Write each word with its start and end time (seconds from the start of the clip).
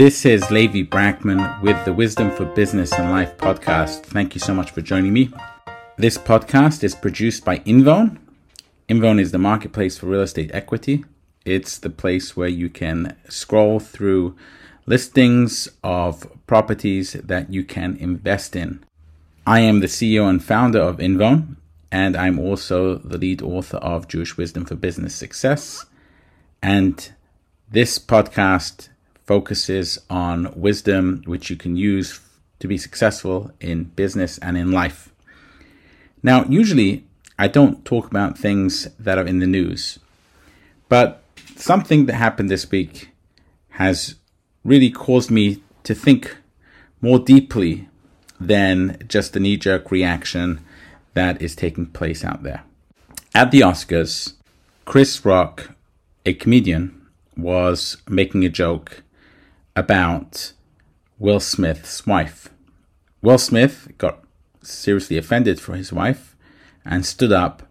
This 0.00 0.24
is 0.24 0.50
Levi 0.50 0.82
Brackman 0.82 1.60
with 1.60 1.84
the 1.84 1.92
Wisdom 1.92 2.30
for 2.30 2.46
Business 2.46 2.90
and 2.94 3.10
Life 3.10 3.36
podcast. 3.36 4.02
Thank 4.04 4.34
you 4.34 4.40
so 4.40 4.54
much 4.54 4.70
for 4.70 4.80
joining 4.80 5.12
me. 5.12 5.30
This 5.98 6.16
podcast 6.16 6.82
is 6.82 6.94
produced 6.94 7.44
by 7.44 7.56
Invown. 7.66 8.18
Invown 8.88 9.18
is 9.18 9.30
the 9.30 9.36
marketplace 9.36 9.98
for 9.98 10.06
real 10.06 10.22
estate 10.22 10.50
equity. 10.54 11.04
It's 11.44 11.76
the 11.76 11.90
place 11.90 12.34
where 12.34 12.48
you 12.48 12.70
can 12.70 13.14
scroll 13.28 13.78
through 13.78 14.38
listings 14.86 15.68
of 15.84 16.26
properties 16.46 17.12
that 17.12 17.52
you 17.52 17.62
can 17.62 17.98
invest 17.98 18.56
in. 18.56 18.82
I 19.46 19.60
am 19.60 19.80
the 19.80 19.86
CEO 19.86 20.26
and 20.30 20.42
founder 20.42 20.80
of 20.80 20.98
Invown, 20.98 21.58
and 21.92 22.16
I'm 22.16 22.38
also 22.38 22.94
the 22.94 23.18
lead 23.18 23.42
author 23.42 23.76
of 23.76 24.08
Jewish 24.08 24.38
Wisdom 24.38 24.64
for 24.64 24.76
Business 24.76 25.14
Success. 25.14 25.84
And 26.62 27.12
this 27.70 27.98
podcast 27.98 28.88
focuses 29.30 29.96
on 30.10 30.52
wisdom 30.56 31.22
which 31.24 31.50
you 31.50 31.56
can 31.56 31.76
use 31.76 32.18
to 32.58 32.66
be 32.66 32.76
successful 32.76 33.52
in 33.60 33.84
business 33.84 34.38
and 34.38 34.58
in 34.58 34.72
life. 34.72 35.12
Now, 36.20 36.44
usually 36.46 37.04
I 37.38 37.46
don't 37.46 37.84
talk 37.84 38.06
about 38.06 38.36
things 38.36 38.88
that 38.98 39.18
are 39.18 39.26
in 39.28 39.38
the 39.38 39.46
news, 39.46 40.00
but 40.88 41.22
something 41.54 42.06
that 42.06 42.14
happened 42.14 42.50
this 42.50 42.68
week 42.72 43.10
has 43.68 44.16
really 44.64 44.90
caused 44.90 45.30
me 45.30 45.62
to 45.84 45.94
think 45.94 46.36
more 47.00 47.20
deeply 47.20 47.88
than 48.40 48.98
just 49.06 49.32
the 49.32 49.38
knee 49.38 49.56
jerk 49.56 49.92
reaction 49.92 50.58
that 51.14 51.40
is 51.40 51.54
taking 51.54 51.86
place 51.86 52.24
out 52.24 52.42
there. 52.42 52.64
At 53.32 53.52
the 53.52 53.60
Oscars, 53.60 54.34
Chris 54.86 55.24
Rock, 55.24 55.70
a 56.26 56.34
comedian, 56.34 57.06
was 57.36 57.96
making 58.08 58.44
a 58.44 58.48
joke 58.48 59.04
about 59.80 60.52
Will 61.18 61.40
Smith's 61.40 62.06
wife. 62.06 62.50
Will 63.22 63.38
Smith 63.38 63.88
got 63.98 64.22
seriously 64.62 65.16
offended 65.16 65.58
for 65.58 65.74
his 65.74 65.92
wife 65.92 66.36
and 66.84 67.04
stood 67.04 67.32
up, 67.32 67.62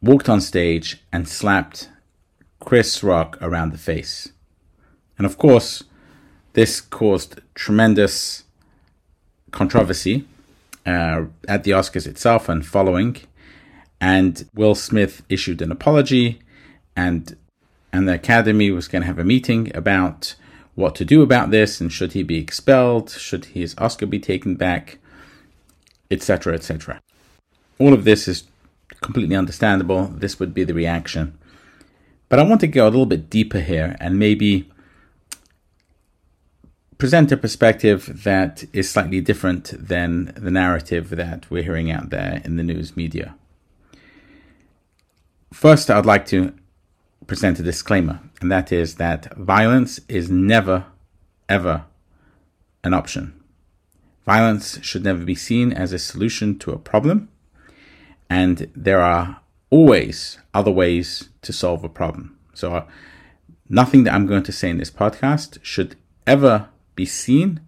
walked 0.00 0.28
on 0.28 0.40
stage, 0.40 1.02
and 1.12 1.28
slapped 1.28 1.90
Chris 2.60 3.02
Rock 3.02 3.36
around 3.42 3.72
the 3.72 3.78
face. 3.78 4.30
And 5.18 5.26
of 5.26 5.36
course, 5.36 5.84
this 6.54 6.80
caused 6.80 7.40
tremendous 7.54 8.44
controversy 9.50 10.24
uh, 10.86 11.24
at 11.48 11.64
the 11.64 11.72
Oscars 11.72 12.06
itself 12.06 12.48
and 12.48 12.64
following. 12.64 13.16
And 14.00 14.48
Will 14.54 14.74
Smith 14.74 15.22
issued 15.28 15.62
an 15.62 15.72
apology, 15.72 16.40
and 16.96 17.36
and 17.92 18.08
the 18.08 18.14
Academy 18.14 18.70
was 18.70 18.88
going 18.88 19.02
to 19.02 19.06
have 19.06 19.20
a 19.20 19.24
meeting 19.24 19.74
about 19.74 20.34
what 20.74 20.94
to 20.96 21.04
do 21.04 21.22
about 21.22 21.50
this 21.50 21.80
and 21.80 21.92
should 21.92 22.12
he 22.12 22.22
be 22.22 22.38
expelled, 22.38 23.10
should 23.10 23.46
his 23.46 23.74
Oscar 23.78 24.06
be 24.06 24.18
taken 24.18 24.56
back, 24.56 24.98
etc., 26.10 26.54
etc. 26.54 27.00
All 27.78 27.92
of 27.92 28.04
this 28.04 28.26
is 28.28 28.44
completely 29.00 29.36
understandable. 29.36 30.06
This 30.06 30.38
would 30.40 30.54
be 30.54 30.64
the 30.64 30.74
reaction. 30.74 31.38
But 32.28 32.38
I 32.38 32.42
want 32.42 32.60
to 32.62 32.66
go 32.66 32.84
a 32.84 32.90
little 32.90 33.06
bit 33.06 33.30
deeper 33.30 33.60
here 33.60 33.96
and 34.00 34.18
maybe 34.18 34.70
present 36.98 37.30
a 37.32 37.36
perspective 37.36 38.22
that 38.24 38.64
is 38.72 38.90
slightly 38.90 39.20
different 39.20 39.74
than 39.76 40.32
the 40.36 40.50
narrative 40.50 41.10
that 41.10 41.50
we're 41.50 41.62
hearing 41.62 41.90
out 41.90 42.10
there 42.10 42.40
in 42.44 42.56
the 42.56 42.62
news 42.62 42.96
media. 42.96 43.34
First, 45.52 45.90
I'd 45.90 46.06
like 46.06 46.26
to 46.26 46.54
present 47.26 47.58
a 47.58 47.62
disclaimer, 47.62 48.20
and 48.40 48.50
that 48.50 48.72
is 48.72 48.96
that 48.96 49.34
violence 49.36 50.00
is 50.08 50.30
never, 50.30 50.86
ever 51.48 51.84
an 52.82 52.94
option. 52.94 53.40
Violence 54.24 54.78
should 54.82 55.04
never 55.04 55.24
be 55.24 55.34
seen 55.34 55.72
as 55.72 55.92
a 55.92 55.98
solution 55.98 56.58
to 56.58 56.72
a 56.72 56.78
problem, 56.78 57.28
and 58.30 58.70
there 58.74 59.00
are 59.00 59.40
always 59.70 60.38
other 60.52 60.70
ways 60.70 61.28
to 61.42 61.52
solve 61.52 61.84
a 61.84 61.88
problem. 61.88 62.36
So, 62.54 62.74
uh, 62.74 62.84
nothing 63.68 64.04
that 64.04 64.14
I'm 64.14 64.26
going 64.26 64.44
to 64.44 64.52
say 64.52 64.70
in 64.70 64.78
this 64.78 64.90
podcast 64.90 65.58
should 65.62 65.96
ever 66.26 66.68
be 66.94 67.04
seen 67.04 67.60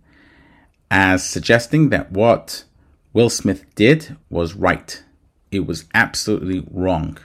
as 0.91 1.25
suggesting 1.25 1.91
that 1.91 2.13
what 2.13 2.65
Will 3.13 3.31
Smith 3.31 3.65
did 3.75 4.17
was 4.31 4.55
right. 4.55 5.03
It 5.51 5.67
was 5.67 5.87
absolutely 5.95 6.67
wrong. 6.71 7.19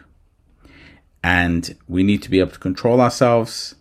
And 1.23 1.75
we 1.87 2.03
need 2.03 2.23
to 2.23 2.29
be 2.29 2.39
able 2.39 2.51
to 2.51 2.59
control 2.59 2.99
ourselves, 2.99 3.75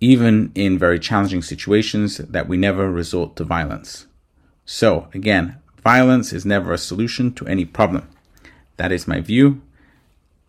even 0.00 0.52
in 0.54 0.78
very 0.78 0.98
challenging 0.98 1.42
situations, 1.42 2.18
that 2.18 2.48
we 2.48 2.56
never 2.56 2.90
resort 2.90 3.36
to 3.36 3.44
violence. 3.44 4.06
So, 4.64 5.08
again, 5.12 5.56
violence 5.82 6.32
is 6.32 6.46
never 6.46 6.72
a 6.72 6.78
solution 6.78 7.32
to 7.34 7.46
any 7.46 7.64
problem. 7.64 8.08
That 8.76 8.92
is 8.92 9.08
my 9.08 9.20
view. 9.20 9.60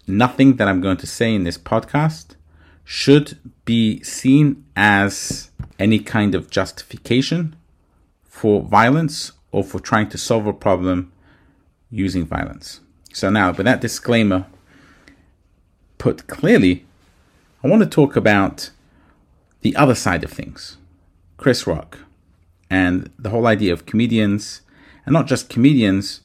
Nothing 0.06 0.57
that 0.57 0.68
I'm 0.68 0.81
going 0.81 0.97
to 0.97 1.07
say 1.07 1.34
in 1.34 1.44
this 1.44 1.57
podcast 1.57 2.35
should 2.84 3.40
be 3.66 4.03
seen 4.03 4.66
as 4.75 5.50
any 5.80 6.00
kind 6.00 6.35
of 6.35 6.50
justification 6.50 7.56
for 8.24 8.62
violence 8.62 9.31
or 9.51 9.63
for 9.63 9.80
trying 9.80 10.09
to 10.09 10.18
solve 10.18 10.45
a 10.45 10.53
problem 10.53 11.12
using 11.90 12.25
violence. 12.25 12.81
So, 13.13 13.30
now 13.30 13.51
with 13.51 13.66
that 13.66 13.81
disclaimer 13.81 14.45
put 16.03 16.28
clearly, 16.28 16.86
I 17.64 17.69
want 17.69 17.81
to 17.81 17.88
talk 17.88 18.18
about 18.18 18.72
the 19.62 19.74
other 19.78 19.96
side 19.96 20.22
of 20.25 20.31
things 20.31 20.75
Chris 21.38 21.66
Rock 21.66 22.00
and 22.69 23.09
the 23.18 23.30
whole 23.30 23.47
idea 23.47 23.72
of 23.72 23.86
comedians, 23.86 24.59
and 25.06 25.13
not 25.13 25.28
just 25.28 25.47
comedians, 25.47 26.19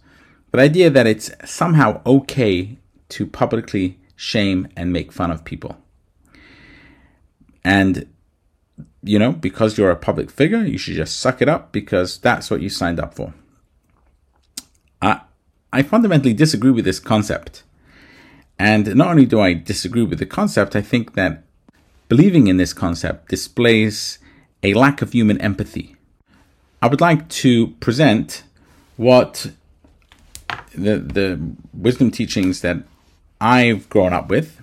but 0.50 0.58
the 0.58 0.64
idea 0.64 0.90
that 0.90 1.06
it's 1.06 1.30
somehow 1.44 2.02
okay 2.04 2.76
to 3.10 3.24
publicly 3.24 3.98
shame 4.16 4.66
and 4.76 4.92
make 4.92 5.12
fun 5.12 5.30
of 5.30 5.44
people. 5.44 5.76
And, 7.62 8.08
you 9.04 9.20
know, 9.20 9.30
because 9.30 9.78
you're 9.78 9.92
a 9.92 9.96
public 10.08 10.28
figure, 10.28 10.64
you 10.64 10.78
should 10.78 10.96
just 10.96 11.20
suck 11.20 11.40
it 11.40 11.48
up 11.48 11.70
because 11.70 12.18
that's 12.18 12.50
what 12.50 12.62
you 12.62 12.68
signed 12.68 12.98
up 12.98 13.14
for. 13.14 13.32
I, 15.00 15.20
I 15.72 15.82
fundamentally 15.82 16.34
disagree 16.34 16.72
with 16.72 16.84
this 16.84 16.98
concept. 16.98 17.62
And 18.58 18.94
not 18.96 19.08
only 19.08 19.26
do 19.26 19.40
I 19.40 19.54
disagree 19.54 20.02
with 20.02 20.18
the 20.18 20.26
concept, 20.26 20.74
I 20.74 20.82
think 20.82 21.14
that 21.14 21.44
believing 22.08 22.48
in 22.48 22.56
this 22.56 22.72
concept 22.72 23.28
displays 23.28 24.18
a 24.62 24.74
lack 24.74 25.02
of 25.02 25.12
human 25.12 25.40
empathy. 25.40 25.96
I 26.82 26.88
would 26.88 27.00
like 27.00 27.28
to 27.28 27.68
present 27.80 28.42
what 28.96 29.50
the, 30.74 30.98
the 30.98 31.40
wisdom 31.72 32.10
teachings 32.10 32.60
that 32.62 32.78
I've 33.40 33.88
grown 33.88 34.12
up 34.12 34.28
with, 34.28 34.60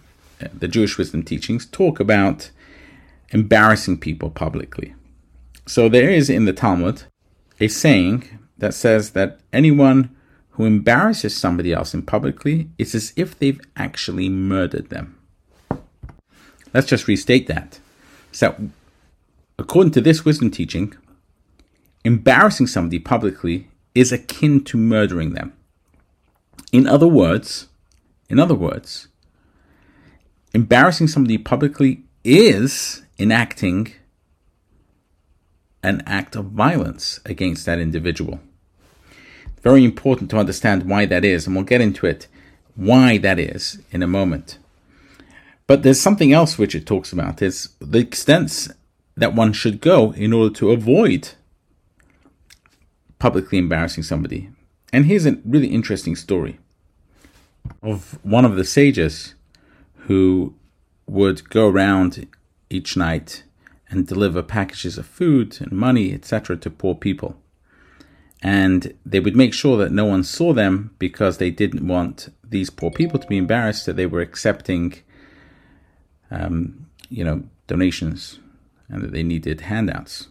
the 0.53 0.67
Jewish 0.67 0.97
wisdom 0.97 1.23
teachings, 1.23 1.65
talk 1.65 1.99
about 1.99 2.51
embarrassing 3.29 3.99
people 3.99 4.29
publicly. 4.29 4.93
So 5.65 5.89
there 5.89 6.09
is 6.09 6.29
in 6.29 6.45
the 6.45 6.53
Talmud 6.53 7.03
a 7.59 7.67
saying 7.67 8.39
that 8.57 8.73
says 8.73 9.11
that 9.11 9.39
anyone 9.51 10.15
who 10.55 10.65
embarrasses 10.65 11.35
somebody 11.35 11.73
else 11.73 11.93
in 11.93 12.01
publicly 12.01 12.69
is 12.77 12.95
as 12.95 13.11
if 13.17 13.37
they've 13.37 13.59
actually 13.75 14.29
murdered 14.29 14.89
them. 14.89 15.17
Let's 16.73 16.87
just 16.87 17.07
restate 17.07 17.47
that. 17.47 17.79
So, 18.31 18.69
according 19.59 19.91
to 19.93 20.01
this 20.01 20.23
wisdom 20.23 20.49
teaching, 20.49 20.93
embarrassing 22.05 22.67
somebody 22.67 22.99
publicly 22.99 23.67
is 23.93 24.13
akin 24.13 24.63
to 24.65 24.77
murdering 24.77 25.33
them. 25.33 25.53
In 26.71 26.87
other 26.87 27.07
words, 27.07 27.67
in 28.29 28.39
other 28.39 28.55
words, 28.55 29.09
embarrassing 30.53 31.07
somebody 31.07 31.37
publicly 31.37 32.03
is 32.23 33.03
enacting 33.19 33.91
an 35.83 36.01
act 36.05 36.35
of 36.35 36.45
violence 36.45 37.19
against 37.25 37.65
that 37.65 37.79
individual. 37.79 38.39
Very 39.65 39.83
important 39.83 40.29
to 40.29 40.37
understand 40.37 40.83
why 40.83 41.07
that 41.07 41.25
is, 41.25 41.47
and 41.47 41.55
we'll 41.55 41.65
get 41.65 41.81
into 41.81 42.05
it, 42.05 42.27
why 42.75 43.17
that 43.17 43.39
is 43.39 43.81
in 43.89 44.03
a 44.03 44.07
moment. 44.07 44.59
But 45.65 45.81
there's 45.81 45.99
something 45.99 46.31
else 46.31 46.59
which 46.59 46.75
it 46.75 46.85
talks 46.85 47.11
about 47.11 47.41
is 47.41 47.69
the 47.79 47.97
extents 47.97 48.69
that 49.17 49.33
one 49.33 49.53
should 49.53 49.81
go 49.81 50.11
in 50.11 50.33
order 50.33 50.53
to 50.53 50.69
avoid 50.69 51.29
publicly 53.17 53.57
embarrassing 53.57 54.03
somebody. 54.03 54.49
And 54.93 55.05
here's 55.05 55.25
a 55.25 55.39
really 55.43 55.69
interesting 55.69 56.15
story 56.15 56.59
of 57.81 58.19
one 58.21 58.45
of 58.45 58.57
the 58.57 58.65
sages 58.65 59.33
who 60.05 60.53
would 61.07 61.49
go 61.49 61.67
around 61.67 62.27
each 62.69 62.95
night 62.95 63.41
and 63.89 64.05
deliver 64.05 64.43
packages 64.43 64.99
of 64.99 65.07
food 65.07 65.57
and 65.59 65.71
money, 65.71 66.13
etc., 66.13 66.55
to 66.57 66.69
poor 66.69 66.93
people 66.93 67.37
and 68.45 68.95
they 69.03 69.19
would 69.19 69.35
make 69.35 69.55
sure 69.55 69.75
that 69.77 69.91
no 69.91 70.05
one 70.05 70.23
saw 70.23 70.53
them 70.53 70.91
because 70.99 71.39
they 71.39 71.49
didn't 71.49 71.87
want 71.87 72.29
these 72.47 72.69
poor 72.69 72.91
people 72.91 73.19
to 73.19 73.25
be 73.25 73.37
embarrassed 73.37 73.87
that 73.87 73.95
they 73.95 74.05
were 74.05 74.21
accepting, 74.21 74.93
um, 76.29 76.85
you 77.09 77.23
know, 77.23 77.41
donations 77.65 78.37
and 78.87 79.01
that 79.01 79.11
they 79.11 79.23
needed 79.23 79.61
handouts. 79.61 80.27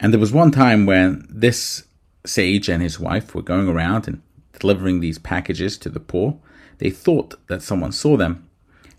And 0.00 0.12
there 0.12 0.20
was 0.20 0.34
one 0.34 0.50
time 0.50 0.84
when 0.84 1.26
this 1.30 1.84
sage 2.26 2.68
and 2.68 2.82
his 2.82 3.00
wife 3.00 3.34
were 3.34 3.40
going 3.40 3.68
around 3.68 4.06
and 4.06 4.20
delivering 4.60 5.00
these 5.00 5.18
packages 5.18 5.78
to 5.78 5.88
the 5.88 5.98
poor. 5.98 6.38
They 6.76 6.90
thought 6.90 7.36
that 7.46 7.62
someone 7.62 7.92
saw 7.92 8.18
them 8.18 8.50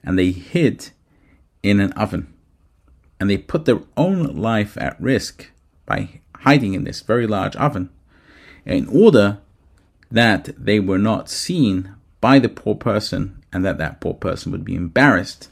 and 0.04 0.18
they 0.18 0.32
hid 0.32 0.90
in 1.62 1.80
an 1.80 1.92
oven. 1.92 2.34
And 3.20 3.30
they 3.30 3.38
put 3.38 3.66
their 3.66 3.82
own 3.96 4.36
life 4.36 4.80
at 4.80 5.00
risk 5.00 5.52
by 5.86 6.22
hiding 6.44 6.74
in 6.74 6.84
this 6.84 7.02
very 7.02 7.28
large 7.28 7.56
oven 7.56 7.90
in 8.66 8.88
order 8.88 9.40
that 10.12 10.50
they 10.58 10.80
were 10.80 11.00
not 11.00 11.30
seen 11.30 11.94
by 12.22 12.40
the 12.40 12.50
poor 12.50 12.76
person 12.76 13.44
and 13.52 13.66
that 13.66 13.78
that 13.78 14.00
poor 14.00 14.14
person 14.14 14.52
would 14.52 14.64
be 14.64 14.76
embarrassed 14.76 15.50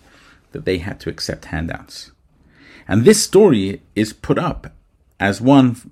that 0.51 0.65
they 0.65 0.77
had 0.77 0.99
to 0.99 1.09
accept 1.09 1.45
handouts. 1.45 2.11
And 2.87 3.03
this 3.03 3.23
story 3.23 3.81
is 3.95 4.13
put 4.13 4.37
up 4.37 4.73
as 5.19 5.41
one 5.41 5.91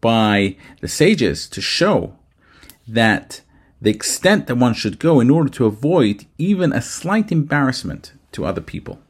by 0.00 0.56
the 0.80 0.88
sages 0.88 1.48
to 1.48 1.60
show 1.60 2.16
that 2.86 3.40
the 3.80 3.90
extent 3.90 4.46
that 4.46 4.56
one 4.56 4.74
should 4.74 4.98
go 4.98 5.20
in 5.20 5.30
order 5.30 5.50
to 5.50 5.66
avoid 5.66 6.26
even 6.38 6.72
a 6.72 6.80
slight 6.80 7.30
embarrassment 7.32 8.12
to 8.32 8.46
other 8.46 8.60
people. 8.60 9.00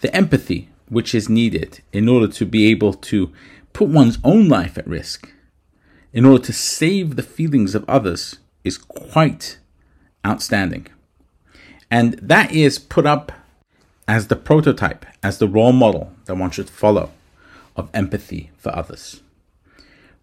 The 0.00 0.14
empathy 0.14 0.68
which 0.88 1.14
is 1.14 1.28
needed 1.28 1.80
in 1.92 2.08
order 2.08 2.28
to 2.28 2.44
be 2.44 2.66
able 2.70 2.92
to 2.92 3.32
put 3.74 3.88
one's 3.88 4.18
own 4.24 4.48
life 4.48 4.78
at 4.78 4.86
risk, 4.86 5.30
in 6.14 6.24
order 6.24 6.42
to 6.44 6.52
save 6.52 7.16
the 7.16 7.22
feelings 7.22 7.74
of 7.74 7.84
others, 7.86 8.38
is 8.62 8.78
quite 8.78 9.58
outstanding. 10.26 10.86
And 11.90 12.14
that 12.14 12.52
is 12.52 12.78
put 12.78 13.04
up 13.04 13.32
as 14.08 14.28
the 14.28 14.36
prototype, 14.36 15.04
as 15.22 15.38
the 15.38 15.48
role 15.48 15.72
model 15.72 16.12
that 16.24 16.36
one 16.36 16.50
should 16.50 16.70
follow 16.70 17.10
of 17.76 17.90
empathy 17.92 18.50
for 18.56 18.74
others. 18.74 19.20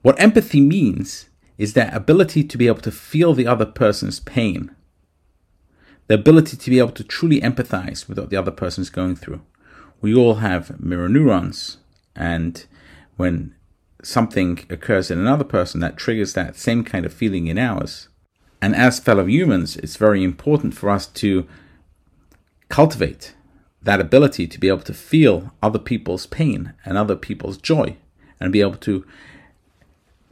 What 0.01 0.19
empathy 0.19 0.61
means 0.61 1.27
is 1.57 1.73
that 1.73 1.93
ability 1.93 2.43
to 2.45 2.57
be 2.57 2.67
able 2.67 2.81
to 2.81 2.91
feel 2.91 3.33
the 3.33 3.45
other 3.45 3.65
person's 3.65 4.19
pain, 4.19 4.73
the 6.07 6.15
ability 6.15 6.57
to 6.57 6.69
be 6.69 6.79
able 6.79 6.91
to 6.91 7.03
truly 7.03 7.39
empathize 7.41 8.07
with 8.07 8.17
what 8.17 8.29
the 8.29 8.37
other 8.37 8.51
person 8.51 8.81
is 8.81 8.89
going 8.89 9.15
through. 9.15 9.41
We 10.01 10.15
all 10.15 10.35
have 10.35 10.79
mirror 10.79 11.09
neurons, 11.09 11.77
and 12.15 12.65
when 13.17 13.55
something 14.03 14.65
occurs 14.69 15.11
in 15.11 15.19
another 15.19 15.43
person 15.43 15.79
that 15.81 15.97
triggers 15.97 16.33
that 16.33 16.55
same 16.55 16.83
kind 16.83 17.05
of 17.05 17.13
feeling 17.13 17.47
in 17.47 17.57
ours. 17.57 18.07
And 18.61 18.75
as 18.75 18.99
fellow 18.99 19.25
humans, 19.25 19.77
it's 19.77 19.95
very 19.95 20.23
important 20.23 20.73
for 20.73 20.89
us 20.89 21.07
to 21.07 21.47
cultivate 22.69 23.35
that 23.81 23.99
ability 23.99 24.47
to 24.47 24.59
be 24.59 24.67
able 24.67 24.81
to 24.81 24.93
feel 24.93 25.51
other 25.61 25.79
people's 25.79 26.27
pain 26.27 26.73
and 26.85 26.97
other 26.97 27.15
people's 27.15 27.57
joy 27.57 27.97
and 28.39 28.53
be 28.53 28.61
able 28.61 28.75
to 28.77 29.05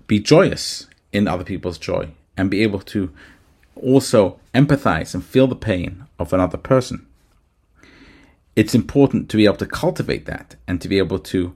be 0.08 0.20
joyous 0.20 0.88
in 1.12 1.28
other 1.28 1.44
people's 1.44 1.78
joy 1.78 2.10
and 2.38 2.50
be 2.50 2.62
able 2.62 2.80
to 2.80 3.12
also 3.76 4.40
empathize 4.54 5.14
and 5.14 5.24
feel 5.24 5.48
the 5.48 5.56
pain 5.56 6.06
of 6.18 6.34
another 6.34 6.58
person. 6.58 7.06
It's 8.56 8.76
important 8.76 9.30
to 9.30 9.38
be 9.38 9.46
able 9.46 9.58
to 9.58 9.66
cultivate 9.66 10.26
that 10.26 10.56
and 10.68 10.82
to 10.82 10.88
be 10.88 10.98
able 10.98 11.20
to 11.20 11.56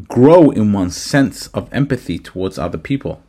grow 0.00 0.50
in 0.50 0.72
one's 0.72 0.96
sense 0.96 1.48
of 1.48 1.72
empathy 1.72 2.18
towards 2.18 2.58
other 2.58 2.78
people. 2.78 3.22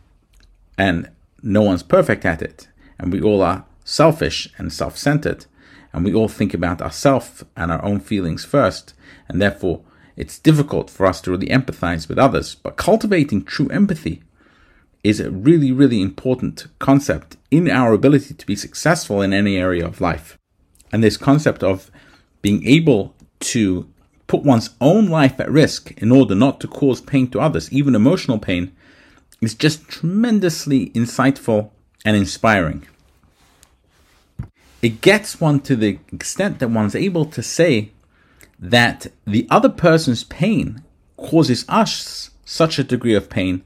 And 0.78 1.10
no 1.42 1.62
one's 1.62 1.84
perfect 1.84 2.26
at 2.26 2.42
it. 2.42 2.68
And 3.00 3.12
we 3.12 3.22
all 3.22 3.42
are 3.42 3.66
selfish 3.84 4.50
and 4.58 4.72
self 4.72 4.98
centered 4.98 5.46
and 5.94 6.04
we 6.04 6.14
all 6.14 6.28
think 6.28 6.54
about 6.54 6.82
ourselves 6.82 7.46
and 7.56 7.72
our 7.72 7.84
own 7.86 8.00
feelings 8.00 8.44
first, 8.44 8.96
and 9.30 9.40
therefore 9.40 9.82
it's 10.18 10.40
difficult 10.40 10.90
for 10.90 11.06
us 11.06 11.22
to 11.22 11.32
really 11.32 11.48
empathize 11.48 12.10
with 12.10 12.18
others. 12.18 12.56
But 12.56 12.78
cultivating 12.78 13.44
true 13.44 13.70
empathy 13.70 14.24
is 15.04 15.20
a 15.20 15.32
really, 15.32 15.72
really 15.72 16.02
important 16.02 16.68
concept 16.80 17.38
in 17.52 17.70
our 17.70 17.94
ability 17.94 18.34
to 18.34 18.46
be 18.46 18.56
successful 18.56 19.22
in 19.22 19.34
any 19.34 19.58
area 19.58 19.86
of 19.86 20.02
life. 20.02 20.38
And 20.92 21.04
this 21.04 21.18
concept 21.18 21.64
of 21.64 21.92
being 22.42 22.66
able 22.66 23.16
to 23.40 23.88
put 24.28 24.44
one's 24.44 24.72
own 24.82 25.08
life 25.08 25.40
at 25.40 25.52
risk 25.52 25.92
in 25.98 26.12
order 26.12 26.36
not 26.36 26.60
to 26.62 26.68
cause 26.68 27.02
pain 27.02 27.30
to 27.32 27.40
others, 27.40 27.72
even 27.72 27.96
emotional 27.96 28.40
pain, 28.40 28.72
is 29.42 29.54
just 29.54 29.88
tremendously 29.88 30.90
insightful 30.92 31.70
and 32.06 32.16
inspiring. 32.16 32.88
It 34.82 35.02
gets 35.02 35.40
one 35.40 35.60
to 35.62 35.76
the 35.76 36.00
extent 36.12 36.60
that 36.60 36.70
one's 36.70 36.96
able 36.96 37.26
to 37.26 37.42
say 37.42 37.92
that 38.60 39.08
the 39.26 39.48
other 39.50 39.70
person's 39.70 40.24
pain 40.24 40.84
causes 41.18 41.66
us 41.70 42.32
such 42.46 42.80
a 42.80 42.84
degree 42.84 43.14
of 43.14 43.30
pain 43.30 43.64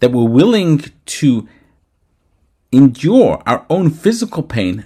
that 0.00 0.12
we're 0.12 0.24
willing 0.24 0.84
to 1.06 1.48
endure 2.72 3.42
our 3.46 3.64
own 3.68 3.90
physical 3.90 4.42
pain 4.42 4.84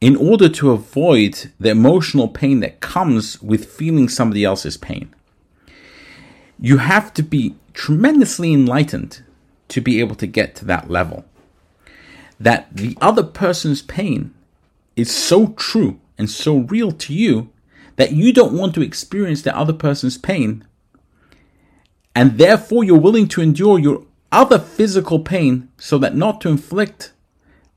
in 0.00 0.16
order 0.16 0.48
to 0.48 0.70
avoid 0.70 1.50
the 1.58 1.70
emotional 1.70 2.28
pain 2.28 2.60
that 2.60 2.80
comes 2.80 3.40
with 3.42 3.70
feeling 3.70 4.08
somebody 4.08 4.44
else's 4.44 4.76
pain. 4.76 5.14
You 6.58 6.78
have 6.78 7.14
to 7.14 7.22
be 7.22 7.56
tremendously 7.72 8.52
enlightened 8.52 9.22
to 9.68 9.80
be 9.80 10.00
able 10.00 10.14
to 10.16 10.26
get 10.26 10.54
to 10.56 10.64
that 10.66 10.90
level. 10.90 11.24
That 12.38 12.74
the 12.74 12.96
other 13.00 13.22
person's 13.22 13.82
pain 13.82 14.34
is 14.96 15.14
so 15.14 15.48
true 15.48 16.00
and 16.18 16.30
so 16.30 16.58
real 16.58 16.92
to 16.92 17.14
you 17.14 17.50
that 17.96 18.12
you 18.12 18.32
don't 18.32 18.56
want 18.56 18.74
to 18.74 18.82
experience 18.82 19.42
the 19.42 19.56
other 19.56 19.72
person's 19.72 20.18
pain. 20.18 20.64
And 22.14 22.38
therefore, 22.38 22.84
you're 22.84 22.98
willing 22.98 23.28
to 23.28 23.40
endure 23.40 23.78
your 23.78 24.04
other 24.30 24.58
physical 24.58 25.20
pain 25.20 25.68
so 25.78 25.98
that 25.98 26.14
not 26.14 26.40
to 26.40 26.48
inflict 26.48 27.12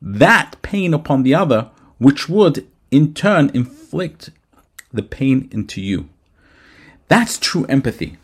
that 0.01 0.55
pain 0.61 0.93
upon 0.93 1.23
the 1.23 1.33
other, 1.33 1.71
which 1.97 2.29
would 2.29 2.67
in 2.91 3.13
turn 3.13 3.49
inflict 3.53 4.29
the 4.93 5.03
pain 5.03 5.49
into 5.51 5.81
you. 5.81 6.09
That's 7.07 7.37
true 7.37 7.65
empathy. 7.65 8.17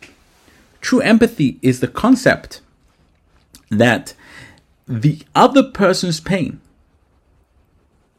True 0.81 1.01
empathy 1.01 1.59
is 1.61 1.79
the 1.79 1.87
concept 1.87 2.61
that 3.69 4.13
the 4.87 5.21
other 5.33 5.63
person's 5.63 6.19
pain 6.19 6.59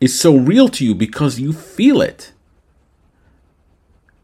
is 0.00 0.18
so 0.18 0.36
real 0.36 0.68
to 0.68 0.84
you 0.84 0.94
because 0.94 1.38
you 1.38 1.52
feel 1.52 2.00
it. 2.00 2.32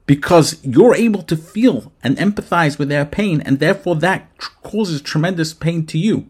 Because 0.06 0.58
you're 0.64 0.94
able 0.94 1.22
to 1.22 1.36
feel 1.36 1.92
and 2.02 2.16
empathize 2.16 2.78
with 2.78 2.88
their 2.88 3.04
pain, 3.04 3.40
and 3.42 3.60
therefore 3.60 3.94
that 3.96 4.36
tr- 4.38 4.50
causes 4.62 5.00
tremendous 5.00 5.54
pain 5.54 5.86
to 5.86 5.98
you. 5.98 6.26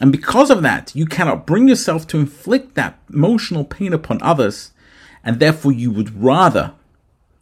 And 0.00 0.12
because 0.12 0.50
of 0.50 0.62
that, 0.62 0.94
you 0.94 1.06
cannot 1.06 1.46
bring 1.46 1.68
yourself 1.68 2.06
to 2.08 2.18
inflict 2.18 2.74
that 2.74 2.98
emotional 3.12 3.64
pain 3.64 3.92
upon 3.92 4.22
others, 4.22 4.72
and 5.24 5.40
therefore 5.40 5.72
you 5.72 5.90
would 5.90 6.22
rather, 6.22 6.74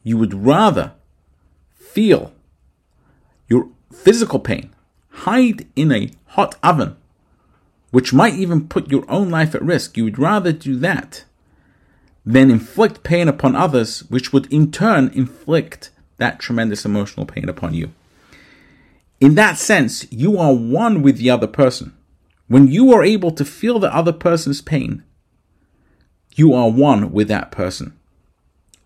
you 0.02 0.16
would 0.16 0.34
rather 0.34 0.92
feel 1.74 2.32
your 3.48 3.68
physical 3.92 4.38
pain, 4.38 4.70
hide 5.10 5.66
in 5.74 5.90
a 5.90 6.10
hot 6.26 6.54
oven, 6.62 6.96
which 7.90 8.12
might 8.12 8.34
even 8.34 8.68
put 8.68 8.90
your 8.90 9.04
own 9.08 9.30
life 9.30 9.54
at 9.54 9.62
risk. 9.62 9.96
You 9.96 10.04
would 10.04 10.18
rather 10.18 10.52
do 10.52 10.76
that 10.76 11.24
than 12.24 12.50
inflict 12.50 13.02
pain 13.02 13.28
upon 13.28 13.54
others, 13.54 14.00
which 14.10 14.32
would 14.32 14.52
in 14.52 14.70
turn 14.70 15.10
inflict 15.14 15.90
that 16.16 16.38
tremendous 16.38 16.84
emotional 16.84 17.26
pain 17.26 17.48
upon 17.48 17.74
you. 17.74 17.92
In 19.20 19.34
that 19.34 19.58
sense, 19.58 20.10
you 20.10 20.38
are 20.38 20.54
one 20.54 21.02
with 21.02 21.18
the 21.18 21.30
other 21.30 21.46
person. 21.46 21.94
When 22.46 22.68
you 22.68 22.92
are 22.92 23.02
able 23.02 23.30
to 23.32 23.44
feel 23.44 23.78
the 23.78 23.94
other 23.94 24.12
person's 24.12 24.60
pain, 24.60 25.02
you 26.34 26.52
are 26.52 26.70
one 26.70 27.12
with 27.12 27.28
that 27.28 27.50
person. 27.50 27.98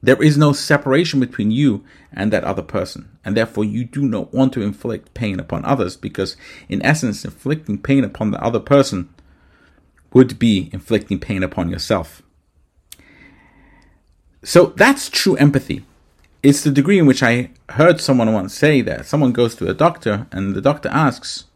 There 0.00 0.23
is 0.23 0.38
no 0.38 0.53
separation 0.53 1.19
between 1.19 1.50
you 1.50 1.85
and 2.12 2.33
that 2.33 2.45
other 2.45 2.62
person, 2.62 3.19
and 3.25 3.37
therefore 3.37 3.65
you 3.65 3.85
do 3.85 4.03
not 4.03 4.33
want 4.33 4.53
to 4.53 4.62
inflict 4.62 5.12
pain 5.15 5.41
upon 5.41 5.65
others 5.65 5.97
because, 5.97 6.37
in 6.69 6.81
essence, 6.83 7.25
inflicting 7.25 7.79
pain 7.79 8.05
upon 8.05 8.31
the 8.31 8.43
other 8.43 8.61
person 8.61 9.09
would 10.12 10.38
be 10.38 10.71
inflicting 10.73 11.19
pain 11.19 11.43
upon 11.43 11.69
yourself. 11.69 12.23
So 14.45 14.67
that's 14.77 15.11
true 15.11 15.35
empathy. 15.37 15.85
It's 16.45 16.62
the 16.62 16.71
degree 16.71 17.00
in 17.00 17.07
which 17.07 17.23
I 17.25 17.50
heard 17.71 18.00
someone 18.00 18.33
once 18.33 18.55
say 18.55 18.81
that 18.83 19.07
someone 19.07 19.33
goes 19.33 19.57
to 19.57 19.69
a 19.69 19.75
doctor 19.75 20.29
and 20.31 20.55
the 20.55 20.61
doctor 20.61 20.88
asks, 20.91 21.47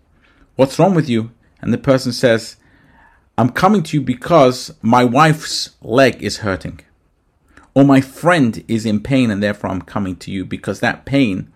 What's 0.56 0.78
wrong 0.80 0.94
with 0.94 1.08
you? 1.08 1.30
And 1.62 1.72
the 1.72 1.78
person 1.78 2.12
says, 2.12 2.56
I'm 3.38 3.48
coming 3.48 3.82
to 3.84 3.96
you 3.96 4.02
because 4.02 4.74
my 4.82 5.04
wife's 5.04 5.70
leg 5.80 6.22
is 6.22 6.38
hurting. 6.38 6.80
Or 7.74 7.84
my 7.84 8.02
friend 8.02 8.62
is 8.68 8.84
in 8.84 9.00
pain 9.00 9.30
and 9.30 9.42
therefore 9.42 9.70
I'm 9.70 9.80
coming 9.80 10.16
to 10.16 10.30
you 10.30 10.44
because 10.44 10.80
that 10.80 11.06
pain 11.06 11.50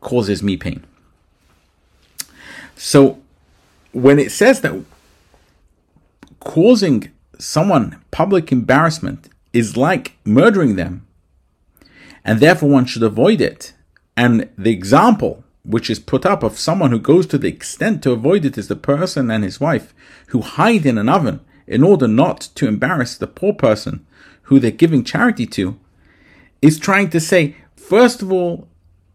causes 0.00 0.42
me 0.42 0.56
pain. 0.56 0.84
So 2.76 3.20
when 3.92 4.18
it 4.18 4.32
says 4.32 4.62
that 4.62 4.82
causing 6.40 7.10
someone 7.38 8.02
public 8.10 8.52
embarrassment 8.52 9.28
is 9.52 9.76
like 9.76 10.16
murdering 10.24 10.76
them, 10.76 11.06
and 12.24 12.40
therefore 12.40 12.68
one 12.68 12.84
should 12.86 13.02
avoid 13.02 13.40
it. 13.40 13.72
And 14.16 14.48
the 14.56 14.72
example 14.72 15.44
which 15.66 15.90
is 15.90 15.98
put 15.98 16.24
up 16.24 16.42
of 16.42 16.58
someone 16.58 16.90
who 16.90 16.98
goes 16.98 17.26
to 17.26 17.38
the 17.38 17.48
extent 17.48 18.02
to 18.02 18.12
avoid 18.12 18.44
it 18.44 18.56
is 18.56 18.68
the 18.68 18.76
person 18.76 19.30
and 19.30 19.42
his 19.42 19.60
wife 19.60 19.92
who 20.28 20.40
hide 20.40 20.86
in 20.86 20.96
an 20.96 21.08
oven 21.08 21.40
in 21.66 21.82
order 21.82 22.06
not 22.06 22.40
to 22.54 22.68
embarrass 22.68 23.16
the 23.16 23.26
poor 23.26 23.52
person 23.52 24.06
who 24.42 24.60
they're 24.60 24.70
giving 24.70 25.02
charity 25.02 25.46
to, 25.46 25.78
is 26.62 26.78
trying 26.78 27.10
to 27.10 27.20
say, 27.20 27.56
first 27.74 28.22
of 28.22 28.30
all, 28.32 28.68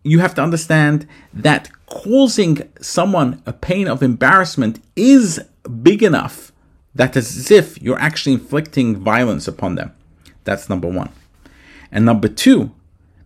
you 0.04 0.20
have 0.20 0.36
to 0.36 0.42
understand 0.42 1.08
that 1.34 1.70
causing 1.86 2.70
someone 2.82 3.42
a 3.46 3.54
pain 3.54 3.88
of 3.88 4.04
embarrassment 4.04 4.82
is 4.96 5.40
big 5.84 6.04
enough 6.04 6.52
that 6.94 7.16
as 7.16 7.50
if 7.50 7.82
you're 7.82 8.00
actually 8.00 8.34
inflicting 8.34 8.98
violence 8.98 9.48
upon 9.48 9.76
them. 9.76 9.94
That's 10.44 10.70
number 10.70 10.88
one. 10.88 11.12
And 11.92 12.06
number 12.06 12.28
two, 12.28 12.72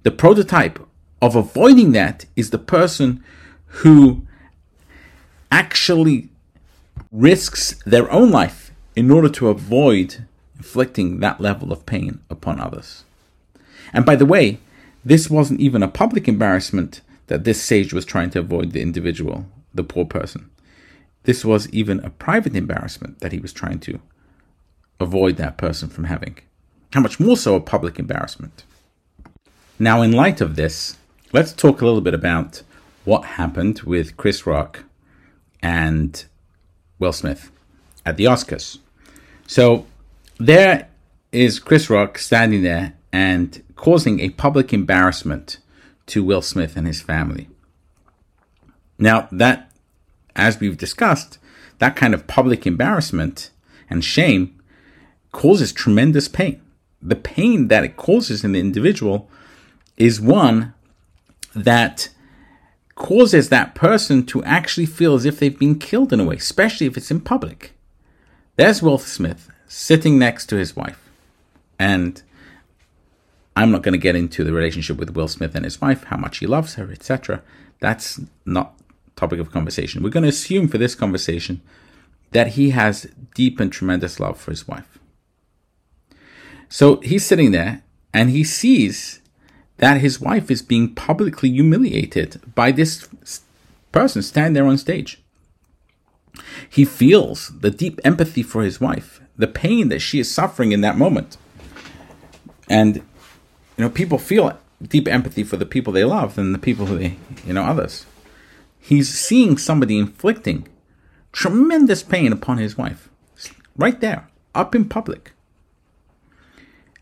the 0.03 0.11
prototype 0.11 0.84
of 1.25 1.35
avoiding 1.35 1.91
that 1.93 2.25
is 2.35 2.49
the 2.49 2.57
person 2.57 3.23
who 3.67 4.25
actually 5.51 6.29
risks 7.11 7.75
their 7.85 8.11
own 8.11 8.31
life 8.31 8.71
in 8.95 9.11
order 9.11 9.29
to 9.29 9.49
avoid 9.49 10.25
inflicting 10.57 11.19
that 11.19 11.41
level 11.41 11.71
of 11.71 11.85
pain 11.85 12.19
upon 12.29 12.59
others. 12.59 13.03
And 13.93 14.05
by 14.05 14.15
the 14.15 14.25
way, 14.25 14.59
this 15.03 15.29
wasn't 15.29 15.59
even 15.59 15.83
a 15.83 15.87
public 15.87 16.27
embarrassment 16.27 17.01
that 17.27 17.43
this 17.43 17.61
sage 17.61 17.93
was 17.93 18.05
trying 18.05 18.29
to 18.31 18.39
avoid 18.39 18.71
the 18.71 18.81
individual, 18.81 19.45
the 19.73 19.83
poor 19.83 20.05
person. 20.05 20.49
This 21.23 21.43
was 21.43 21.69
even 21.69 21.99
a 22.01 22.09
private 22.09 22.55
embarrassment 22.55 23.19
that 23.19 23.31
he 23.31 23.39
was 23.39 23.51
trying 23.53 23.79
to 23.79 23.99
avoid 24.99 25.37
that 25.37 25.57
person 25.57 25.89
from 25.89 26.05
having. 26.05 26.37
How 26.93 27.01
much 27.01 27.19
more 27.19 27.35
so 27.35 27.55
a 27.55 27.61
public 27.61 27.99
embarrassment? 27.99 28.63
Now, 29.77 30.01
in 30.01 30.11
light 30.11 30.39
of 30.39 30.55
this, 30.55 30.97
let's 31.31 31.53
talk 31.53 31.81
a 31.81 31.85
little 31.85 32.01
bit 32.01 32.13
about 32.13 32.61
what 33.03 33.25
happened 33.25 33.81
with 33.81 34.17
Chris 34.17 34.45
Rock 34.45 34.83
and 35.61 36.25
Will 36.99 37.13
Smith 37.13 37.51
at 38.05 38.17
the 38.17 38.25
Oscars. 38.25 38.79
So, 39.47 39.85
there 40.37 40.89
is 41.31 41.59
Chris 41.59 41.89
Rock 41.89 42.17
standing 42.17 42.63
there 42.63 42.93
and 43.11 43.63
causing 43.75 44.19
a 44.19 44.29
public 44.29 44.73
embarrassment 44.73 45.59
to 46.07 46.23
Will 46.23 46.41
Smith 46.41 46.75
and 46.77 46.87
his 46.87 47.01
family. 47.01 47.49
Now, 48.97 49.27
that, 49.31 49.71
as 50.35 50.59
we've 50.59 50.77
discussed, 50.77 51.37
that 51.79 51.95
kind 51.95 52.13
of 52.13 52.27
public 52.27 52.65
embarrassment 52.65 53.51
and 53.89 54.03
shame 54.03 54.59
causes 55.31 55.73
tremendous 55.73 56.27
pain. 56.27 56.61
The 57.01 57.15
pain 57.15 57.67
that 57.67 57.83
it 57.83 57.97
causes 57.97 58.43
in 58.43 58.53
the 58.53 58.59
individual 58.59 59.29
is 59.97 60.21
one 60.21 60.73
that 61.55 62.09
causes 62.95 63.49
that 63.49 63.75
person 63.75 64.25
to 64.25 64.43
actually 64.43 64.85
feel 64.85 65.15
as 65.15 65.25
if 65.25 65.39
they've 65.39 65.59
been 65.59 65.79
killed 65.79 66.13
in 66.13 66.19
a 66.19 66.23
way, 66.23 66.35
especially 66.35 66.87
if 66.87 66.97
it's 66.97 67.11
in 67.11 67.21
public. 67.21 67.73
There's 68.55 68.81
Will 68.81 68.97
Smith 68.97 69.49
sitting 69.67 70.17
next 70.17 70.45
to 70.47 70.55
his 70.55 70.75
wife. 70.75 71.09
And 71.77 72.21
I'm 73.55 73.71
not 73.71 73.83
going 73.83 73.93
to 73.93 73.99
get 73.99 74.15
into 74.15 74.43
the 74.43 74.53
relationship 74.53 74.97
with 74.97 75.15
Will 75.15 75.27
Smith 75.27 75.55
and 75.55 75.65
his 75.65 75.81
wife, 75.81 76.05
how 76.05 76.17
much 76.17 76.37
he 76.37 76.47
loves 76.47 76.75
her, 76.75 76.91
etc. 76.91 77.41
That's 77.79 78.19
not 78.45 78.77
topic 79.15 79.39
of 79.39 79.51
conversation. 79.51 80.03
We're 80.03 80.09
going 80.09 80.23
to 80.23 80.29
assume 80.29 80.67
for 80.67 80.77
this 80.77 80.95
conversation 80.95 81.61
that 82.31 82.49
he 82.49 82.71
has 82.71 83.07
deep 83.33 83.59
and 83.59 83.71
tremendous 83.71 84.19
love 84.19 84.37
for 84.37 84.51
his 84.51 84.67
wife. 84.67 84.99
So 86.67 86.99
he's 87.01 87.25
sitting 87.25 87.51
there 87.51 87.83
and 88.13 88.29
he 88.29 88.43
sees 88.43 89.21
that 89.77 90.01
his 90.01 90.21
wife 90.21 90.49
is 90.49 90.61
being 90.61 90.93
publicly 90.95 91.51
humiliated 91.51 92.41
by 92.55 92.71
this 92.71 93.07
person 93.91 94.21
standing 94.21 94.53
there 94.53 94.65
on 94.65 94.77
stage. 94.77 95.21
He 96.69 96.85
feels 96.85 97.51
the 97.59 97.71
deep 97.71 97.99
empathy 98.03 98.43
for 98.43 98.61
his 98.61 98.79
wife, 98.79 99.21
the 99.37 99.47
pain 99.47 99.89
that 99.89 99.99
she 99.99 100.19
is 100.19 100.31
suffering 100.31 100.71
in 100.71 100.81
that 100.81 100.97
moment. 100.97 101.37
And, 102.69 102.97
you 102.97 103.03
know, 103.77 103.89
people 103.89 104.17
feel 104.17 104.57
deep 104.81 105.07
empathy 105.07 105.43
for 105.43 105.57
the 105.57 105.65
people 105.65 105.93
they 105.93 106.03
love 106.03 106.35
than 106.35 106.51
the 106.51 106.59
people 106.59 106.85
who 106.85 106.97
they, 106.97 107.17
you 107.45 107.53
know, 107.53 107.63
others. 107.63 108.05
He's 108.79 109.13
seeing 109.13 109.57
somebody 109.57 109.97
inflicting 109.97 110.67
tremendous 111.31 112.03
pain 112.03 112.31
upon 112.31 112.57
his 112.57 112.77
wife, 112.77 113.09
right 113.75 113.99
there, 113.99 114.29
up 114.53 114.75
in 114.75 114.87
public. 114.87 115.33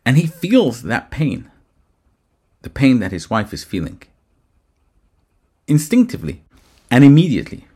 And 0.05 0.17
he 0.17 0.27
feels 0.27 0.83
that 0.83 1.11
pain 1.11 1.49
the 2.63 2.69
pain 2.69 2.99
that 2.99 3.11
his 3.11 3.29
wife 3.29 3.53
is 3.53 3.63
feeling. 3.63 4.01
Instinctively 5.67 6.43
and 6.89 7.03
immediately. 7.03 7.67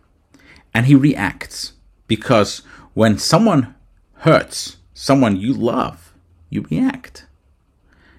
And 0.74 0.88
he 0.88 0.96
reacts 0.96 1.74
because 2.08 2.62
when 2.94 3.17
someone 3.17 3.75
hurts 4.20 4.77
someone 4.94 5.38
you 5.38 5.53
love, 5.53 6.13
you 6.50 6.65
react. 6.70 7.27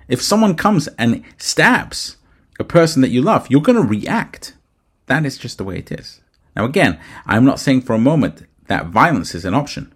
If 0.06 0.22
someone 0.22 0.54
comes 0.54 0.88
and 0.98 1.25
stabs 1.37 2.16
a 2.58 2.64
person 2.64 3.02
that 3.02 3.10
you 3.10 3.20
love, 3.20 3.50
you're 3.50 3.60
going 3.60 3.80
to 3.80 3.88
react. 3.88 4.54
That 5.06 5.26
is 5.26 5.37
just 5.38 5.58
the 5.58 5.64
way 5.64 5.78
it 5.78 5.90
is. 5.92 6.20
Now, 6.54 6.64
again, 6.64 6.98
I'm 7.26 7.44
not 7.44 7.60
saying 7.60 7.82
for 7.82 7.94
a 7.94 7.98
moment 7.98 8.46
that 8.66 8.87
violence 8.87 9.34
is 9.34 9.44
an 9.44 9.54
option. 9.54 9.92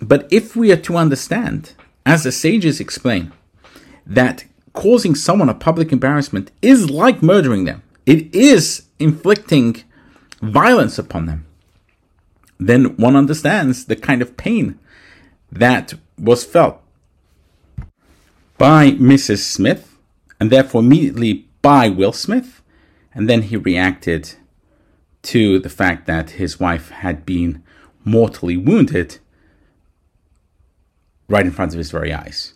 But 0.00 0.26
if 0.30 0.56
we 0.56 0.72
are 0.72 0.76
to 0.76 0.96
understand, 0.96 1.74
as 2.04 2.24
the 2.24 2.32
sages 2.32 2.80
explain, 2.80 3.32
that 4.06 4.44
causing 4.72 5.14
someone 5.14 5.48
a 5.48 5.54
public 5.54 5.92
embarrassment 5.92 6.50
is 6.60 6.90
like 6.90 7.22
murdering 7.22 7.64
them. 7.64 7.82
It 8.06 8.34
is 8.34 8.86
inflicting 8.98 9.82
violence 10.40 10.98
upon 10.98 11.26
them. 11.26 11.46
Then 12.58 12.96
one 12.96 13.16
understands 13.16 13.86
the 13.86 13.96
kind 13.96 14.22
of 14.22 14.36
pain 14.36 14.78
that 15.50 15.94
was 16.18 16.44
felt 16.44 16.80
by 18.56 18.92
Mrs. 18.92 19.38
Smith 19.38 19.98
and 20.40 20.50
therefore 20.50 20.80
immediately 20.80 21.48
by 21.60 21.88
Will 21.88 22.12
Smith. 22.12 22.62
And 23.14 23.28
then 23.28 23.42
he 23.42 23.56
reacted 23.56 24.34
to 25.22 25.58
the 25.58 25.68
fact 25.68 26.06
that 26.06 26.30
his 26.30 26.58
wife 26.58 26.90
had 26.90 27.26
been 27.26 27.62
mortally 28.04 28.56
wounded 28.56 29.18
right 31.28 31.46
in 31.46 31.52
front 31.52 31.72
of 31.72 31.78
his 31.78 31.90
very 31.90 32.12
eyes 32.12 32.54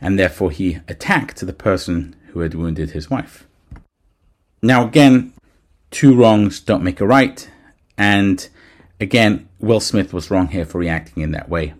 and 0.00 0.18
therefore 0.18 0.50
he 0.50 0.80
attacked 0.88 1.44
the 1.44 1.52
person 1.52 2.16
who 2.28 2.40
had 2.40 2.54
wounded 2.54 2.90
his 2.90 3.10
wife. 3.10 3.46
Now, 4.62 4.86
again, 4.86 5.32
two 5.90 6.14
wrongs 6.14 6.60
don't 6.60 6.82
make 6.82 7.00
a 7.00 7.06
right, 7.06 7.48
and 7.96 8.48
again, 9.00 9.48
Will 9.58 9.80
Smith 9.80 10.12
was 10.12 10.30
wrong 10.30 10.48
here 10.48 10.66
for 10.66 10.78
reacting 10.78 11.22
in 11.22 11.32
that 11.32 11.48
way. 11.48 11.74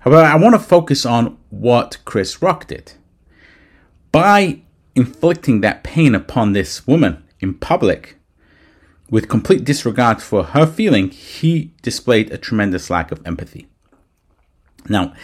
However, 0.00 0.22
I 0.22 0.36
want 0.36 0.54
to 0.54 0.58
focus 0.58 1.06
on 1.06 1.38
what 1.50 1.98
Chris 2.04 2.42
Rock 2.42 2.66
did. 2.66 2.92
By 4.12 4.60
inflicting 4.94 5.60
that 5.60 5.82
pain 5.82 6.14
upon 6.14 6.52
this 6.52 6.86
woman 6.86 7.24
in 7.40 7.54
public, 7.54 8.16
with 9.10 9.28
complete 9.28 9.64
disregard 9.64 10.22
for 10.22 10.44
her 10.44 10.66
feeling, 10.66 11.10
he 11.10 11.72
displayed 11.82 12.30
a 12.30 12.38
tremendous 12.38 12.90
lack 12.90 13.12
of 13.12 13.26
empathy. 13.26 13.68
Now, 14.88 15.14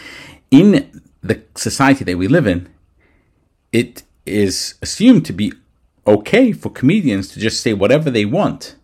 in 0.49 1.01
the 1.21 1.41
society 1.55 2.03
that 2.03 2.17
we 2.17 2.27
live 2.27 2.47
in, 2.47 2.69
it 3.71 4.03
is 4.25 4.75
assumed 4.81 5.25
to 5.25 5.33
be 5.33 5.53
okay 6.05 6.51
for 6.51 6.69
comedians 6.69 7.29
to 7.29 7.39
just 7.39 7.61
say 7.61 7.73
whatever 7.73 8.09
they 8.09 8.25
want 8.25 8.75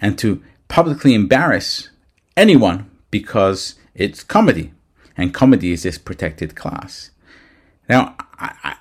and 0.00 0.18
to 0.18 0.42
publicly 0.68 1.14
embarrass 1.14 1.88
anyone 2.36 2.90
because 3.10 3.74
it's 3.94 4.22
comedy 4.22 4.72
and 5.16 5.34
comedy 5.34 5.72
is 5.72 5.82
this 5.82 5.98
protected 5.98 6.54
class. 6.54 7.10
Now, 7.88 8.16
I, 8.38 8.76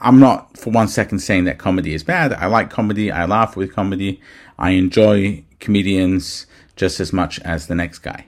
am 0.00 0.20
not 0.20 0.58
for 0.58 0.70
one 0.70 0.88
second 0.88 1.20
saying 1.20 1.44
that 1.44 1.58
comedy 1.58 1.94
is 1.94 2.02
bad. 2.02 2.32
I 2.32 2.46
like 2.46 2.70
comedy. 2.70 3.10
I 3.10 3.24
laugh 3.24 3.56
with 3.56 3.74
comedy. 3.74 4.20
I 4.58 4.70
enjoy 4.70 5.44
comedians 5.60 6.46
just 6.76 7.00
as 7.00 7.12
much 7.12 7.40
as 7.40 7.66
the 7.66 7.74
next 7.74 8.00
guy. 8.00 8.26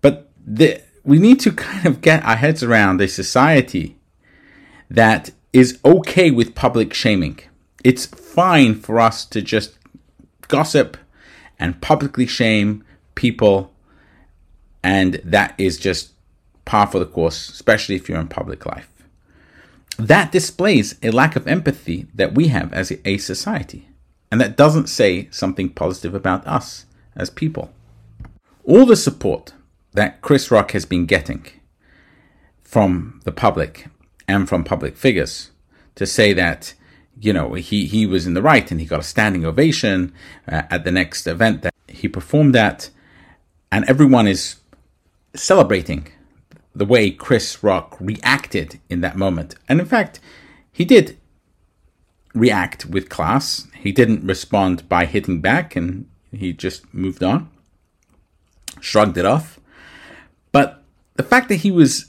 But 0.00 0.30
the, 0.44 0.82
we 1.10 1.18
need 1.18 1.40
to 1.40 1.50
kind 1.50 1.86
of 1.86 2.00
get 2.00 2.24
our 2.24 2.36
heads 2.36 2.62
around 2.62 3.00
a 3.00 3.08
society 3.08 3.96
that 4.88 5.32
is 5.52 5.76
okay 5.84 6.30
with 6.30 6.54
public 6.54 6.94
shaming. 6.94 7.40
It's 7.82 8.06
fine 8.06 8.76
for 8.76 9.00
us 9.00 9.24
to 9.26 9.42
just 9.42 9.76
gossip 10.46 10.96
and 11.58 11.82
publicly 11.82 12.28
shame 12.28 12.84
people, 13.16 13.72
and 14.84 15.14
that 15.24 15.52
is 15.58 15.78
just 15.78 16.12
par 16.64 16.86
for 16.86 17.00
the 17.00 17.06
course, 17.06 17.48
especially 17.48 17.96
if 17.96 18.08
you're 18.08 18.20
in 18.20 18.28
public 18.28 18.64
life. 18.64 18.88
That 19.98 20.30
displays 20.30 20.94
a 21.02 21.10
lack 21.10 21.34
of 21.34 21.48
empathy 21.48 22.06
that 22.14 22.36
we 22.36 22.48
have 22.48 22.72
as 22.72 22.92
a 23.04 23.18
society, 23.18 23.88
and 24.30 24.40
that 24.40 24.56
doesn't 24.56 24.86
say 24.86 25.26
something 25.32 25.70
positive 25.70 26.14
about 26.14 26.46
us 26.46 26.86
as 27.16 27.30
people. 27.30 27.72
All 28.62 28.86
the 28.86 28.94
support 28.94 29.54
that 29.92 30.20
Chris 30.20 30.50
Rock 30.50 30.72
has 30.72 30.84
been 30.84 31.06
getting 31.06 31.46
from 32.62 33.20
the 33.24 33.32
public 33.32 33.86
and 34.28 34.48
from 34.48 34.64
public 34.64 34.96
figures 34.96 35.50
to 35.96 36.06
say 36.06 36.32
that 36.32 36.74
you 37.20 37.34
know, 37.34 37.52
he, 37.52 37.86
he 37.86 38.06
was 38.06 38.26
in 38.26 38.34
the 38.34 38.42
right 38.42 38.70
and 38.70 38.80
he 38.80 38.86
got 38.86 39.00
a 39.00 39.04
standing 39.04 39.44
ovation 39.44 40.12
uh, 40.48 40.62
at 40.70 40.84
the 40.84 40.90
next 40.90 41.26
event 41.26 41.62
that 41.62 41.74
he 41.86 42.08
performed 42.08 42.56
at. 42.56 42.88
And 43.70 43.84
everyone 43.84 44.26
is 44.26 44.56
celebrating 45.34 46.08
the 46.74 46.86
way 46.86 47.10
Chris 47.10 47.62
Rock 47.62 47.96
reacted 48.00 48.80
in 48.88 49.02
that 49.02 49.16
moment. 49.16 49.54
And 49.68 49.80
in 49.80 49.86
fact, 49.86 50.18
he 50.72 50.84
did 50.84 51.18
react 52.34 52.86
with 52.86 53.10
class. 53.10 53.68
He 53.74 53.92
didn't 53.92 54.26
respond 54.26 54.88
by 54.88 55.04
hitting 55.04 55.42
back 55.42 55.76
and 55.76 56.08
he 56.32 56.52
just 56.54 56.92
moved 56.94 57.22
on, 57.22 57.50
shrugged 58.80 59.18
it 59.18 59.26
off. 59.26 59.59
But 60.52 60.82
the 61.14 61.22
fact 61.22 61.48
that 61.48 61.56
he 61.56 61.70
was 61.70 62.06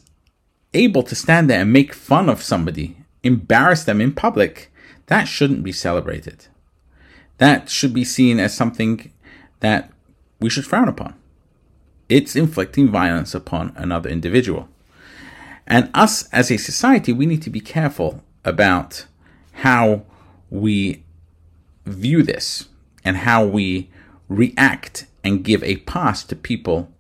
able 0.73 1.03
to 1.03 1.15
stand 1.15 1.49
there 1.49 1.61
and 1.61 1.73
make 1.73 1.93
fun 1.93 2.29
of 2.29 2.41
somebody, 2.41 2.97
embarrass 3.23 3.83
them 3.83 4.01
in 4.01 4.13
public, 4.13 4.71
that 5.07 5.25
shouldn't 5.25 5.63
be 5.63 5.71
celebrated. 5.71 6.47
That 7.37 7.69
should 7.69 7.93
be 7.93 8.05
seen 8.05 8.39
as 8.39 8.53
something 8.53 9.11
that 9.59 9.91
we 10.39 10.49
should 10.49 10.65
frown 10.65 10.87
upon. 10.87 11.15
It's 12.07 12.35
inflicting 12.35 12.89
violence 12.89 13.33
upon 13.33 13.73
another 13.75 14.09
individual. 14.09 14.69
And 15.65 15.89
us 15.93 16.27
as 16.29 16.51
a 16.51 16.57
society, 16.57 17.13
we 17.13 17.25
need 17.25 17.41
to 17.43 17.49
be 17.49 17.61
careful 17.61 18.23
about 18.43 19.05
how 19.53 20.03
we 20.49 21.03
view 21.85 22.23
this 22.23 22.67
and 23.03 23.17
how 23.17 23.45
we 23.45 23.89
react 24.27 25.05
and 25.23 25.43
give 25.43 25.63
a 25.63 25.77
pass 25.77 26.23
to 26.25 26.35
people 26.35 26.91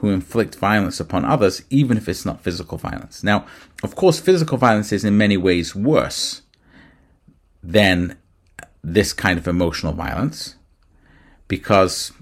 who 0.00 0.08
inflict 0.10 0.54
violence 0.54 0.98
upon 0.98 1.24
others, 1.24 1.62
even 1.68 1.96
if 1.98 2.08
it's 2.08 2.24
not 2.24 2.40
physical 2.40 2.78
violence. 2.78 3.22
Now, 3.22 3.46
of 3.82 3.96
course, 3.96 4.18
physical 4.18 4.56
violence 4.56 4.92
is 4.92 5.04
in 5.04 5.18
many 5.18 5.36
ways 5.36 5.74
worse 5.74 6.42
than 7.62 8.16
this 8.82 9.12
kind 9.12 9.38
of 9.38 9.46
emotional 9.46 9.92
violence 9.92 10.54
because 11.48 12.12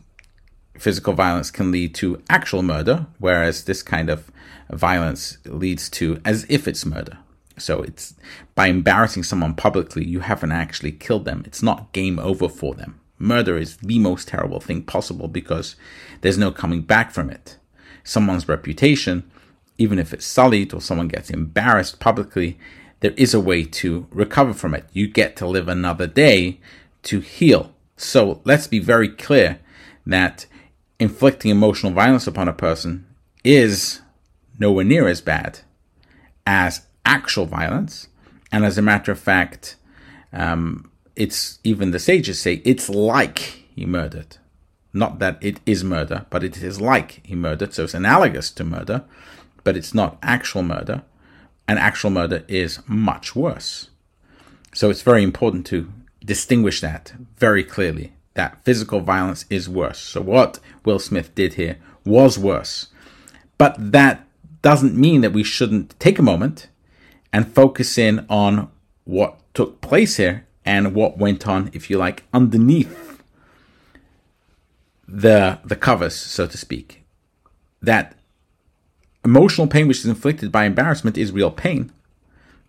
physical 0.76 1.12
violence 1.12 1.52
can 1.52 1.70
lead 1.70 1.94
to 1.94 2.20
actual 2.28 2.62
murder, 2.62 3.06
whereas 3.18 3.64
this 3.64 3.82
kind 3.82 4.10
of 4.10 4.30
violence 4.70 5.38
leads 5.44 5.88
to 5.90 6.20
as 6.24 6.46
if 6.48 6.66
it's 6.66 6.84
murder. 6.84 7.18
So 7.58 7.82
it's 7.82 8.14
by 8.56 8.66
embarrassing 8.66 9.22
someone 9.22 9.54
publicly, 9.54 10.04
you 10.04 10.20
haven't 10.20 10.52
actually 10.52 10.92
killed 10.92 11.24
them. 11.24 11.44
It's 11.46 11.62
not 11.62 11.92
game 11.92 12.18
over 12.18 12.48
for 12.48 12.74
them. 12.74 13.00
Murder 13.18 13.56
is 13.56 13.76
the 13.78 13.98
most 13.98 14.28
terrible 14.28 14.60
thing 14.60 14.82
possible 14.82 15.28
because 15.28 15.76
there's 16.20 16.38
no 16.38 16.50
coming 16.50 16.82
back 16.82 17.10
from 17.10 17.30
it. 17.30 17.58
Someone's 18.08 18.48
reputation, 18.48 19.30
even 19.76 19.98
if 19.98 20.14
it's 20.14 20.24
sullied 20.24 20.72
or 20.72 20.80
someone 20.80 21.08
gets 21.08 21.28
embarrassed 21.28 22.00
publicly, 22.00 22.58
there 23.00 23.12
is 23.18 23.34
a 23.34 23.40
way 23.40 23.64
to 23.64 24.06
recover 24.10 24.54
from 24.54 24.72
it. 24.72 24.86
You 24.94 25.08
get 25.08 25.36
to 25.36 25.46
live 25.46 25.68
another 25.68 26.06
day 26.06 26.58
to 27.02 27.20
heal. 27.20 27.74
So 27.98 28.40
let's 28.44 28.66
be 28.66 28.78
very 28.78 29.10
clear 29.10 29.58
that 30.06 30.46
inflicting 30.98 31.50
emotional 31.50 31.92
violence 31.92 32.26
upon 32.26 32.48
a 32.48 32.54
person 32.54 33.06
is 33.44 34.00
nowhere 34.58 34.86
near 34.86 35.06
as 35.06 35.20
bad 35.20 35.60
as 36.46 36.86
actual 37.04 37.44
violence. 37.44 38.08
And 38.50 38.64
as 38.64 38.78
a 38.78 38.82
matter 38.82 39.12
of 39.12 39.20
fact, 39.20 39.76
um, 40.32 40.90
it's 41.14 41.58
even 41.62 41.90
the 41.90 41.98
sages 41.98 42.40
say 42.40 42.62
it's 42.64 42.88
like 42.88 43.38
he 43.76 43.84
murdered. 43.84 44.38
Not 44.98 45.20
that 45.20 45.38
it 45.40 45.60
is 45.64 45.84
murder, 45.84 46.26
but 46.28 46.42
it 46.42 46.56
is 46.60 46.80
like 46.80 47.20
he 47.24 47.36
murdered. 47.36 47.72
So 47.72 47.84
it's 47.84 47.94
analogous 47.94 48.50
to 48.50 48.64
murder, 48.64 49.04
but 49.62 49.76
it's 49.76 49.94
not 49.94 50.18
actual 50.24 50.64
murder. 50.64 51.02
And 51.68 51.78
actual 51.78 52.10
murder 52.10 52.44
is 52.48 52.80
much 52.88 53.36
worse. 53.36 53.90
So 54.74 54.90
it's 54.90 55.02
very 55.02 55.22
important 55.22 55.66
to 55.66 55.92
distinguish 56.24 56.80
that 56.80 57.12
very 57.36 57.62
clearly 57.62 58.12
that 58.34 58.64
physical 58.64 58.98
violence 59.00 59.44
is 59.48 59.68
worse. 59.68 60.00
So 60.00 60.20
what 60.20 60.58
Will 60.84 60.98
Smith 60.98 61.32
did 61.36 61.54
here 61.54 61.78
was 62.04 62.36
worse. 62.36 62.88
But 63.56 63.92
that 63.92 64.26
doesn't 64.62 64.96
mean 64.96 65.20
that 65.20 65.32
we 65.32 65.44
shouldn't 65.44 65.98
take 66.00 66.18
a 66.18 66.22
moment 66.22 66.68
and 67.32 67.54
focus 67.54 67.98
in 67.98 68.26
on 68.28 68.68
what 69.04 69.38
took 69.54 69.80
place 69.80 70.16
here 70.16 70.44
and 70.64 70.92
what 70.92 71.18
went 71.18 71.46
on, 71.46 71.70
if 71.72 71.88
you 71.88 71.98
like, 71.98 72.24
underneath 72.32 73.17
the 75.08 75.58
the 75.64 75.76
covers, 75.76 76.14
so 76.14 76.46
to 76.46 76.58
speak. 76.58 77.02
That 77.80 78.14
emotional 79.24 79.66
pain 79.66 79.88
which 79.88 80.00
is 80.00 80.06
inflicted 80.06 80.52
by 80.52 80.64
embarrassment 80.64 81.16
is 81.16 81.32
real 81.32 81.50
pain. 81.50 81.90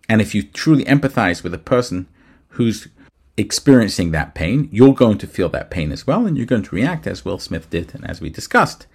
And 0.08 0.20
if 0.20 0.34
you 0.34 0.42
truly 0.42 0.84
empathize 0.84 1.44
with 1.44 1.54
a 1.54 1.58
person 1.58 2.08
who's 2.48 2.88
experiencing 3.36 4.10
that 4.10 4.34
pain, 4.34 4.68
you're 4.72 4.94
going 4.94 5.18
to 5.18 5.26
feel 5.26 5.48
that 5.50 5.70
pain 5.70 5.92
as 5.92 6.06
well, 6.06 6.26
and 6.26 6.36
you're 6.36 6.46
going 6.46 6.64
to 6.64 6.74
react 6.74 7.06
as 7.06 7.24
Will 7.24 7.38
Smith 7.38 7.70
did 7.70 7.94
and 7.94 8.08
as 8.08 8.20
we 8.20 8.30
discussed. 8.30 8.86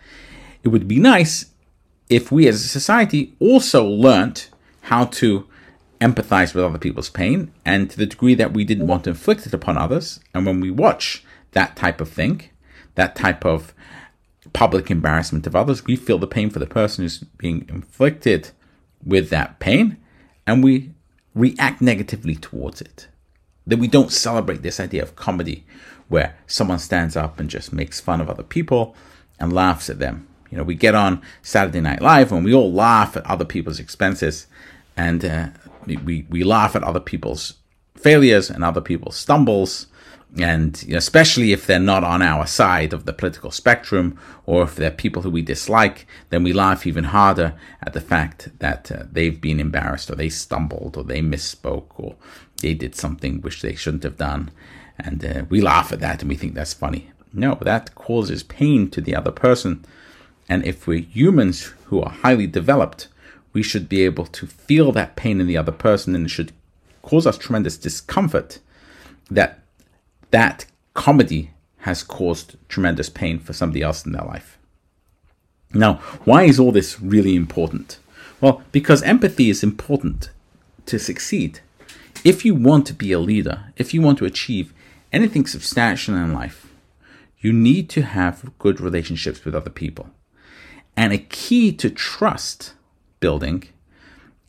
It 0.63 0.69
would 0.69 0.87
be 0.87 0.99
nice 0.99 1.45
if 2.09 2.31
we 2.31 2.47
as 2.47 2.63
a 2.63 2.67
society 2.67 3.35
also 3.39 3.85
learnt 3.85 4.49
how 4.81 5.05
to 5.05 5.47
empathize 6.01 6.53
with 6.53 6.65
other 6.65 6.77
people's 6.77 7.09
pain, 7.09 7.51
and 7.63 7.89
to 7.89 7.97
the 7.97 8.05
degree 8.05 8.35
that 8.35 8.53
we 8.53 8.65
didn't 8.65 8.87
want 8.87 9.05
to 9.05 9.11
inflict 9.11 9.47
it 9.47 9.53
upon 9.53 9.77
others, 9.77 10.19
and 10.33 10.45
when 10.45 10.59
we 10.59 10.69
watch 10.69 11.23
that 11.51 11.75
type 11.75 12.01
of 12.01 12.09
thing, 12.09 12.49
that 12.95 13.15
type 13.15 13.45
of 13.45 13.73
public 14.53 14.89
embarrassment 14.89 15.45
of 15.47 15.55
others, 15.55 15.85
we 15.85 15.95
feel 15.95 16.17
the 16.17 16.27
pain 16.27 16.49
for 16.49 16.59
the 16.59 16.65
person 16.65 17.03
who's 17.03 17.19
being 17.19 17.65
inflicted 17.69 18.51
with 19.03 19.29
that 19.29 19.59
pain, 19.59 19.97
and 20.47 20.63
we 20.63 20.91
react 21.33 21.81
negatively 21.81 22.35
towards 22.35 22.81
it. 22.81 23.07
That 23.67 23.79
we 23.79 23.87
don't 23.87 24.11
celebrate 24.11 24.61
this 24.61 24.79
idea 24.79 25.03
of 25.03 25.15
comedy 25.15 25.65
where 26.07 26.37
someone 26.47 26.79
stands 26.79 27.17
up 27.17 27.39
and 27.39 27.49
just 27.49 27.73
makes 27.73 27.99
fun 27.99 28.21
of 28.21 28.29
other 28.29 28.43
people 28.43 28.95
and 29.39 29.51
laughs 29.51 29.89
at 29.89 29.99
them. 29.99 30.27
You 30.49 30.57
know, 30.57 30.63
we 30.63 30.75
get 30.75 30.95
on 30.95 31.21
Saturday 31.41 31.81
Night 31.81 32.01
Live 32.01 32.31
and 32.31 32.45
we 32.45 32.53
all 32.53 32.71
laugh 32.71 33.17
at 33.17 33.25
other 33.25 33.45
people's 33.45 33.79
expenses 33.79 34.47
and 34.95 35.25
uh, 35.25 35.47
we, 35.85 36.25
we 36.29 36.43
laugh 36.43 36.75
at 36.75 36.83
other 36.83 36.99
people's 36.99 37.55
failures 37.97 38.49
and 38.49 38.63
other 38.63 38.81
people's 38.81 39.15
stumbles 39.15 39.87
and 40.37 40.85
especially 40.91 41.53
if 41.53 41.65
they're 41.65 41.79
not 41.79 42.03
on 42.03 42.21
our 42.21 42.45
side 42.45 42.91
of 42.91 43.05
the 43.05 43.13
political 43.13 43.51
spectrum 43.51 44.19
or 44.45 44.63
if 44.63 44.75
they're 44.75 44.91
people 44.91 45.21
who 45.21 45.29
we 45.29 45.41
dislike 45.41 46.05
then 46.29 46.43
we 46.43 46.51
laugh 46.51 46.85
even 46.85 47.05
harder 47.05 47.53
at 47.81 47.93
the 47.93 48.01
fact 48.01 48.49
that 48.59 48.91
uh, 48.91 49.03
they've 49.11 49.39
been 49.39 49.59
embarrassed 49.59 50.09
or 50.09 50.15
they 50.15 50.29
stumbled 50.29 50.97
or 50.97 51.03
they 51.03 51.21
misspoke 51.21 51.91
or 51.97 52.15
they 52.61 52.73
did 52.73 52.95
something 52.95 53.41
which 53.41 53.61
they 53.61 53.75
shouldn't 53.75 54.03
have 54.03 54.17
done. 54.17 54.51
And 54.97 55.25
uh, 55.25 55.43
we 55.49 55.61
laugh 55.61 55.91
at 55.91 55.99
that 55.99 56.21
and 56.21 56.29
we 56.29 56.35
think 56.35 56.53
that's 56.53 56.73
funny. 56.73 57.11
No 57.33 57.57
that 57.61 57.95
causes 57.95 58.43
pain 58.43 58.89
to 58.91 59.01
the 59.01 59.15
other 59.15 59.31
person. 59.31 59.85
And 60.47 60.65
if 60.65 60.87
we're 60.87 60.99
humans 60.99 61.73
who 61.85 62.01
are 62.01 62.11
highly 62.11 62.47
developed 62.47 63.07
we 63.53 63.63
should 63.63 63.87
be 63.87 64.03
able 64.03 64.25
to 64.25 64.45
feel 64.45 64.91
that 64.91 65.15
pain 65.15 65.39
in 65.39 65.47
the 65.47 65.57
other 65.57 65.71
person 65.71 66.13
and 66.13 66.25
it 66.25 66.29
should 66.29 66.51
cause 67.01 67.25
us 67.25 67.37
tremendous 67.37 67.77
discomfort 67.77 68.59
that 69.31 69.59
that 70.31 70.65
comedy 70.93 71.51
has 71.79 72.03
caused 72.03 72.55
tremendous 72.67 73.09
pain 73.09 73.39
for 73.39 73.53
somebody 73.53 73.81
else 73.81 74.05
in 74.05 74.11
their 74.11 74.25
life. 74.25 74.57
Now, 75.73 75.95
why 76.23 76.43
is 76.43 76.59
all 76.59 76.71
this 76.71 76.99
really 77.01 77.35
important? 77.35 77.99
Well, 78.41 78.63
because 78.71 79.03
empathy 79.03 79.49
is 79.49 79.63
important 79.63 80.29
to 80.87 80.99
succeed. 80.99 81.59
If 82.23 82.43
you 82.45 82.55
want 82.55 82.87
to 82.87 82.93
be 82.93 83.11
a 83.11 83.19
leader, 83.19 83.73
if 83.75 83.93
you 83.93 84.01
want 84.01 84.17
to 84.19 84.25
achieve 84.25 84.73
anything 85.11 85.45
substantial 85.45 86.15
in 86.15 86.33
life, 86.33 86.67
you 87.39 87.53
need 87.53 87.89
to 87.91 88.01
have 88.01 88.51
good 88.57 88.81
relationships 88.81 89.45
with 89.45 89.53
other 89.53 89.69
people. 89.69 90.09
And 90.97 91.13
a 91.13 91.17
key 91.17 91.71
to 91.73 91.89
trust 91.89 92.73
building 93.19 93.65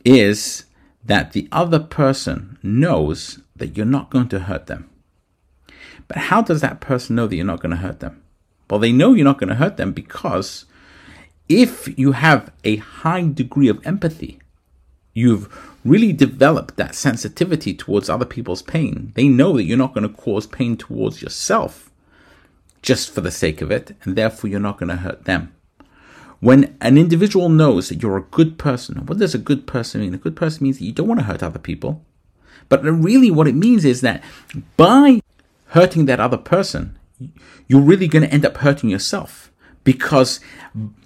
is 0.04 0.64
that 1.04 1.32
the 1.32 1.48
other 1.52 1.80
person 1.80 2.58
knows 2.62 3.40
that 3.54 3.76
you're 3.76 3.86
not 3.86 4.10
going 4.10 4.28
to 4.28 4.40
hurt 4.40 4.66
them. 4.66 4.88
But 6.08 6.18
how 6.18 6.42
does 6.42 6.60
that 6.60 6.80
person 6.80 7.16
know 7.16 7.26
that 7.26 7.36
you're 7.36 7.44
not 7.44 7.60
going 7.60 7.70
to 7.70 7.76
hurt 7.76 8.00
them? 8.00 8.22
Well, 8.70 8.80
they 8.80 8.92
know 8.92 9.14
you're 9.14 9.24
not 9.24 9.38
going 9.38 9.48
to 9.48 9.56
hurt 9.56 9.76
them 9.76 9.92
because 9.92 10.64
if 11.48 11.98
you 11.98 12.12
have 12.12 12.52
a 12.64 12.76
high 12.76 13.22
degree 13.28 13.68
of 13.68 13.84
empathy, 13.86 14.40
you've 15.14 15.48
really 15.84 16.12
developed 16.12 16.76
that 16.76 16.94
sensitivity 16.94 17.72
towards 17.72 18.10
other 18.10 18.24
people's 18.24 18.62
pain. 18.62 19.12
They 19.14 19.28
know 19.28 19.52
that 19.56 19.64
you're 19.64 19.78
not 19.78 19.94
going 19.94 20.08
to 20.08 20.14
cause 20.14 20.46
pain 20.46 20.76
towards 20.76 21.22
yourself 21.22 21.90
just 22.82 23.10
for 23.10 23.20
the 23.20 23.30
sake 23.30 23.60
of 23.60 23.70
it, 23.70 23.96
and 24.02 24.14
therefore 24.14 24.50
you're 24.50 24.60
not 24.60 24.78
going 24.78 24.88
to 24.88 24.96
hurt 24.96 25.24
them. 25.24 25.52
When 26.40 26.76
an 26.80 26.98
individual 26.98 27.48
knows 27.48 27.88
that 27.88 28.02
you're 28.02 28.16
a 28.16 28.22
good 28.22 28.58
person, 28.58 29.06
what 29.06 29.18
does 29.18 29.34
a 29.34 29.38
good 29.38 29.66
person 29.66 30.02
mean? 30.02 30.14
A 30.14 30.18
good 30.18 30.36
person 30.36 30.64
means 30.64 30.78
that 30.78 30.84
you 30.84 30.92
don't 30.92 31.08
want 31.08 31.20
to 31.20 31.26
hurt 31.26 31.42
other 31.42 31.58
people. 31.58 32.04
But 32.68 32.84
really, 32.84 33.30
what 33.30 33.48
it 33.48 33.54
means 33.54 33.84
is 33.84 34.02
that 34.02 34.22
by 34.76 35.20
hurting 35.68 36.06
that 36.06 36.20
other 36.20 36.36
person, 36.36 36.98
you're 37.66 37.80
really 37.80 38.08
going 38.08 38.22
to 38.24 38.32
end 38.32 38.44
up 38.44 38.58
hurting 38.58 38.90
yourself 38.90 39.50
because 39.84 40.40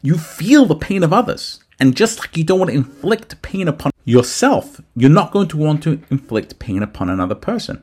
you 0.02 0.16
feel 0.16 0.66
the 0.66 0.74
pain 0.74 1.02
of 1.02 1.12
others. 1.12 1.62
And 1.78 1.96
just 1.96 2.18
like 2.18 2.36
you 2.36 2.44
don't 2.44 2.58
want 2.58 2.70
to 2.70 2.76
inflict 2.76 3.40
pain 3.42 3.68
upon 3.68 3.92
yourself, 4.04 4.80
you're 4.94 5.10
not 5.10 5.32
going 5.32 5.48
to 5.48 5.56
want 5.56 5.82
to 5.84 6.02
inflict 6.10 6.58
pain 6.58 6.82
upon 6.82 7.08
another 7.08 7.34
person. 7.34 7.82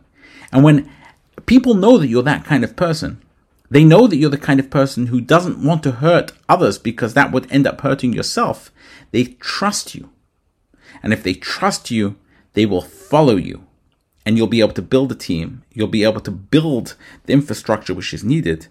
And 0.51 0.63
when 0.63 0.91
people 1.45 1.73
know 1.73 1.97
that 1.97 2.07
you're 2.07 2.23
that 2.23 2.45
kind 2.45 2.63
of 2.63 2.75
person, 2.75 3.21
they 3.69 3.83
know 3.83 4.07
that 4.07 4.15
you're 4.17 4.29
the 4.29 4.37
kind 4.37 4.59
of 4.59 4.69
person 4.69 5.07
who 5.07 5.19
doesn't 5.19 5.63
want 5.63 5.83
to 5.83 5.93
hurt 5.93 6.31
others 6.47 6.77
because 6.77 7.13
that 7.13 7.31
would 7.31 7.51
end 7.51 7.67
up 7.67 7.81
hurting 7.81 8.13
yourself. 8.13 8.71
They 9.11 9.23
trust 9.39 9.93
you. 9.95 10.09
And 11.03 11.11
if 11.11 11.23
they 11.23 11.33
trust 11.33 11.91
you, 11.91 12.15
they 12.53 12.65
will 12.65 12.81
follow 12.81 13.35
you. 13.35 13.66
And 14.27 14.37
you'll 14.37 14.47
be 14.47 14.59
able 14.59 14.73
to 14.73 14.81
build 14.81 15.09
a 15.13 15.15
team. 15.15 15.63
You'll 15.71 15.87
be 15.87 16.03
able 16.03 16.19
to 16.19 16.31
build 16.31 16.97
the 17.23 17.31
infrastructure 17.31 17.93
which 17.93 18.13
is 18.13 18.25
needed 18.25 18.67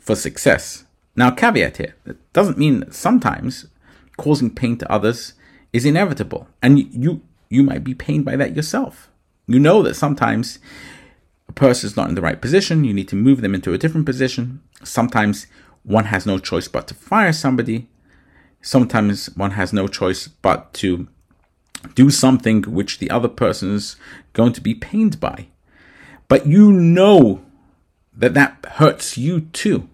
for 0.00 0.14
success. 0.14 0.86
Now, 1.14 1.30
caveat 1.30 1.76
here. 1.76 1.94
It 2.06 2.16
doesn't 2.32 2.56
mean 2.56 2.80
that 2.80 2.94
sometimes 2.94 3.66
causing 4.16 4.54
pain 4.54 4.78
to 4.78 4.90
others 4.90 5.34
is 5.74 5.84
inevitable. 5.84 6.48
And 6.62 6.78
you, 6.78 7.20
you 7.50 7.62
might 7.62 7.84
be 7.84 7.92
pained 7.92 8.24
by 8.24 8.36
that 8.36 8.56
yourself. 8.56 9.10
You 9.46 9.58
know 9.58 9.82
that 9.82 9.94
sometimes 9.94 10.58
a 11.50 11.52
person 11.52 11.86
is 11.86 11.98
not 11.98 12.08
in 12.08 12.14
the 12.14 12.22
right 12.22 12.40
position. 12.40 12.84
You 12.84 12.94
need 12.94 13.08
to 13.08 13.16
move 13.16 13.42
them 13.42 13.54
into 13.54 13.74
a 13.74 13.78
different 13.78 14.06
position. 14.06 14.62
Sometimes 14.84 15.46
one 15.82 16.06
has 16.06 16.24
no 16.24 16.38
choice 16.38 16.66
but 16.66 16.88
to 16.88 16.94
fire 16.94 17.34
somebody. 17.34 17.88
Sometimes 18.62 19.26
one 19.36 19.50
has 19.50 19.70
no 19.70 19.86
choice 19.86 20.28
but 20.28 20.72
to 20.80 21.08
do 21.94 22.10
something 22.10 22.62
which 22.62 22.98
the 22.98 23.10
other 23.10 23.28
person 23.28 23.74
is 23.74 23.96
going 24.32 24.52
to 24.52 24.60
be 24.60 24.74
pained 24.74 25.20
by. 25.20 25.48
But 26.28 26.46
you 26.46 26.72
know 26.72 27.44
that 28.16 28.34
that 28.34 28.64
hurts 28.72 29.18
you 29.18 29.42
too. 29.52 29.88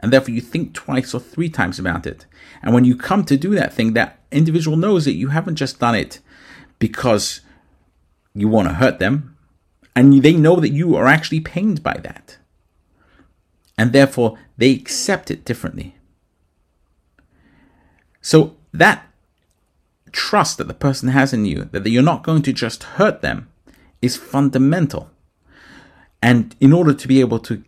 And 0.00 0.12
therefore 0.12 0.34
you 0.34 0.40
think 0.40 0.74
twice 0.74 1.14
or 1.14 1.20
three 1.20 1.48
times 1.48 1.78
about 1.78 2.06
it. 2.06 2.26
And 2.62 2.74
when 2.74 2.84
you 2.84 2.96
come 2.96 3.24
to 3.24 3.36
do 3.36 3.54
that 3.54 3.72
thing, 3.72 3.94
that 3.94 4.18
individual 4.30 4.76
knows 4.76 5.04
that 5.04 5.14
you 5.14 5.28
haven't 5.28 5.56
just 5.56 5.78
done 5.78 5.94
it 5.94 6.20
because 6.78 7.40
you 8.34 8.48
want 8.48 8.68
to 8.68 8.74
hurt 8.74 8.98
them, 8.98 9.36
and 9.94 10.22
they 10.22 10.34
know 10.34 10.56
that 10.56 10.72
you 10.72 10.96
are 10.96 11.06
actually 11.06 11.40
pained 11.40 11.82
by 11.82 11.94
that. 12.02 12.36
And 13.78 13.92
therefore, 13.92 14.38
they 14.56 14.72
accept 14.72 15.30
it 15.30 15.44
differently. 15.44 15.96
So, 18.20 18.56
that 18.72 19.06
trust 20.14 20.58
that 20.58 20.68
the 20.68 20.74
person 20.74 21.08
has 21.08 21.32
in 21.32 21.44
you, 21.44 21.64
that 21.72 21.86
you're 21.90 22.02
not 22.02 22.22
going 22.22 22.40
to 22.42 22.52
just 22.52 22.84
hurt 22.84 23.20
them, 23.20 23.48
is 24.00 24.16
fundamental. 24.16 25.10
And 26.22 26.54
in 26.60 26.72
order 26.72 26.94
to 26.94 27.08
be 27.08 27.20
able 27.20 27.40
to 27.40 27.64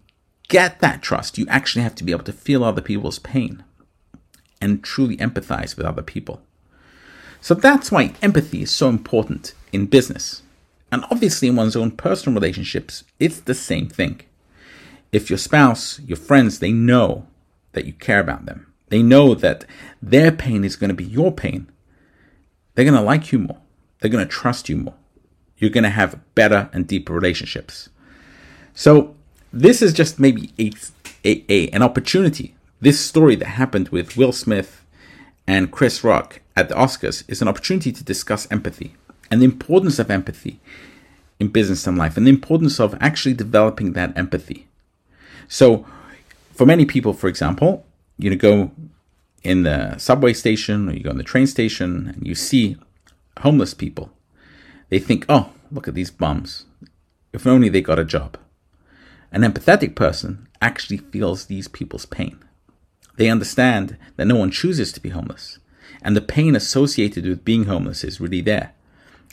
get 0.48 0.78
that 0.80 1.02
trust, 1.02 1.36
you 1.36 1.46
actually 1.48 1.82
have 1.82 1.96
to 1.96 2.04
be 2.04 2.12
able 2.12 2.24
to 2.24 2.32
feel 2.32 2.62
other 2.62 2.80
people's 2.80 3.18
pain 3.18 3.64
and 4.60 4.82
truly 4.82 5.16
empathize 5.16 5.76
with 5.76 5.84
other 5.84 6.02
people. 6.02 6.40
So 7.40 7.54
that's 7.54 7.90
why 7.92 8.14
empathy 8.22 8.62
is 8.62 8.70
so 8.70 8.88
important 8.88 9.54
in 9.72 9.86
business. 9.86 10.42
And 10.90 11.04
obviously, 11.10 11.48
in 11.48 11.56
one's 11.56 11.76
own 11.76 11.90
personal 11.90 12.40
relationships, 12.40 13.02
it's 13.18 13.40
the 13.40 13.54
same 13.54 13.88
thing. 13.88 14.20
If 15.10 15.30
your 15.30 15.38
spouse, 15.38 16.00
your 16.00 16.16
friends, 16.16 16.60
they 16.60 16.72
know 16.72 17.26
that 17.72 17.86
you 17.86 17.92
care 17.92 18.20
about 18.20 18.46
them, 18.46 18.72
they 18.88 19.02
know 19.02 19.34
that 19.34 19.64
their 20.00 20.30
pain 20.30 20.64
is 20.64 20.76
going 20.76 20.88
to 20.88 20.94
be 20.94 21.04
your 21.04 21.32
pain, 21.32 21.68
they're 22.76 22.84
going 22.84 22.94
to 22.94 23.00
like 23.00 23.32
you 23.32 23.40
more. 23.40 23.58
They're 23.98 24.10
going 24.10 24.24
to 24.24 24.30
trust 24.30 24.68
you 24.68 24.76
more. 24.76 24.94
You're 25.58 25.70
going 25.70 25.84
to 25.84 25.90
have 25.90 26.20
better 26.34 26.68
and 26.72 26.86
deeper 26.86 27.12
relationships. 27.12 27.88
So, 28.74 29.16
this 29.52 29.80
is 29.80 29.94
just 29.94 30.20
maybe 30.20 30.52
a, 30.58 30.70
a, 31.24 31.44
a, 31.48 31.68
an 31.70 31.82
opportunity. 31.82 32.54
This 32.80 33.00
story 33.00 33.34
that 33.36 33.46
happened 33.46 33.88
with 33.88 34.18
Will 34.18 34.32
Smith 34.32 34.84
and 35.46 35.72
Chris 35.72 36.04
Rock 36.04 36.40
at 36.54 36.68
the 36.68 36.74
Oscars 36.74 37.24
is 37.26 37.40
an 37.40 37.48
opportunity 37.48 37.90
to 37.90 38.04
discuss 38.04 38.46
empathy 38.50 38.94
and 39.30 39.40
the 39.40 39.46
importance 39.46 39.98
of 39.98 40.10
empathy 40.10 40.60
in 41.40 41.48
business 41.48 41.86
and 41.86 41.96
life 41.96 42.18
and 42.18 42.26
the 42.26 42.30
importance 42.30 42.78
of 42.78 42.94
actually 43.00 43.34
developing 43.34 43.94
that 43.94 44.16
empathy. 44.16 44.66
So, 45.48 45.86
for 46.52 46.66
many 46.66 46.84
people, 46.84 47.14
for 47.14 47.28
example, 47.28 47.86
you 48.18 48.28
know, 48.28 48.36
go 48.36 48.70
in 49.46 49.62
the 49.62 49.96
subway 49.98 50.32
station 50.32 50.88
or 50.88 50.92
you 50.92 51.04
go 51.04 51.10
in 51.10 51.18
the 51.18 51.22
train 51.22 51.46
station 51.46 52.08
and 52.08 52.26
you 52.26 52.34
see 52.34 52.76
homeless 53.40 53.74
people. 53.74 54.10
They 54.88 54.98
think, 54.98 55.24
oh, 55.28 55.52
look 55.70 55.86
at 55.86 55.94
these 55.94 56.10
bums. 56.10 56.66
If 57.32 57.46
only 57.46 57.68
they 57.68 57.80
got 57.80 57.98
a 57.98 58.04
job. 58.04 58.36
An 59.30 59.42
empathetic 59.42 59.94
person 59.94 60.48
actually 60.60 60.98
feels 60.98 61.46
these 61.46 61.68
people's 61.68 62.06
pain. 62.06 62.38
They 63.16 63.28
understand 63.28 63.96
that 64.16 64.26
no 64.26 64.36
one 64.36 64.50
chooses 64.50 64.92
to 64.92 65.00
be 65.00 65.10
homeless, 65.10 65.58
and 66.02 66.16
the 66.16 66.20
pain 66.20 66.54
associated 66.54 67.24
with 67.24 67.44
being 67.44 67.64
homeless 67.64 68.04
is 68.04 68.20
really 68.20 68.40
there 68.40 68.72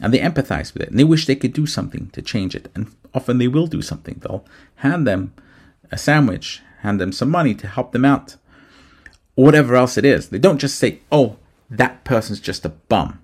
and 0.01 0.13
they 0.13 0.19
empathize 0.19 0.73
with 0.73 0.83
it 0.83 0.89
and 0.89 0.99
they 0.99 1.03
wish 1.03 1.25
they 1.25 1.35
could 1.35 1.53
do 1.53 1.65
something 1.65 2.09
to 2.11 2.21
change 2.21 2.55
it 2.55 2.69
and 2.73 2.91
often 3.13 3.37
they 3.37 3.47
will 3.47 3.67
do 3.67 3.81
something 3.81 4.19
they'll 4.21 4.45
hand 4.77 5.05
them 5.05 5.33
a 5.91 5.97
sandwich 5.97 6.61
hand 6.79 6.99
them 6.99 7.11
some 7.11 7.29
money 7.29 7.53
to 7.53 7.67
help 7.67 7.91
them 7.91 8.05
out 8.05 8.35
whatever 9.35 9.75
else 9.75 9.97
it 9.97 10.05
is. 10.05 10.29
They 10.29 10.39
don't 10.39 10.59
just 10.59 10.77
say 10.77 10.99
oh 11.11 11.37
that 11.69 12.03
person's 12.03 12.39
just 12.39 12.65
a 12.65 12.69
bum. 12.69 13.19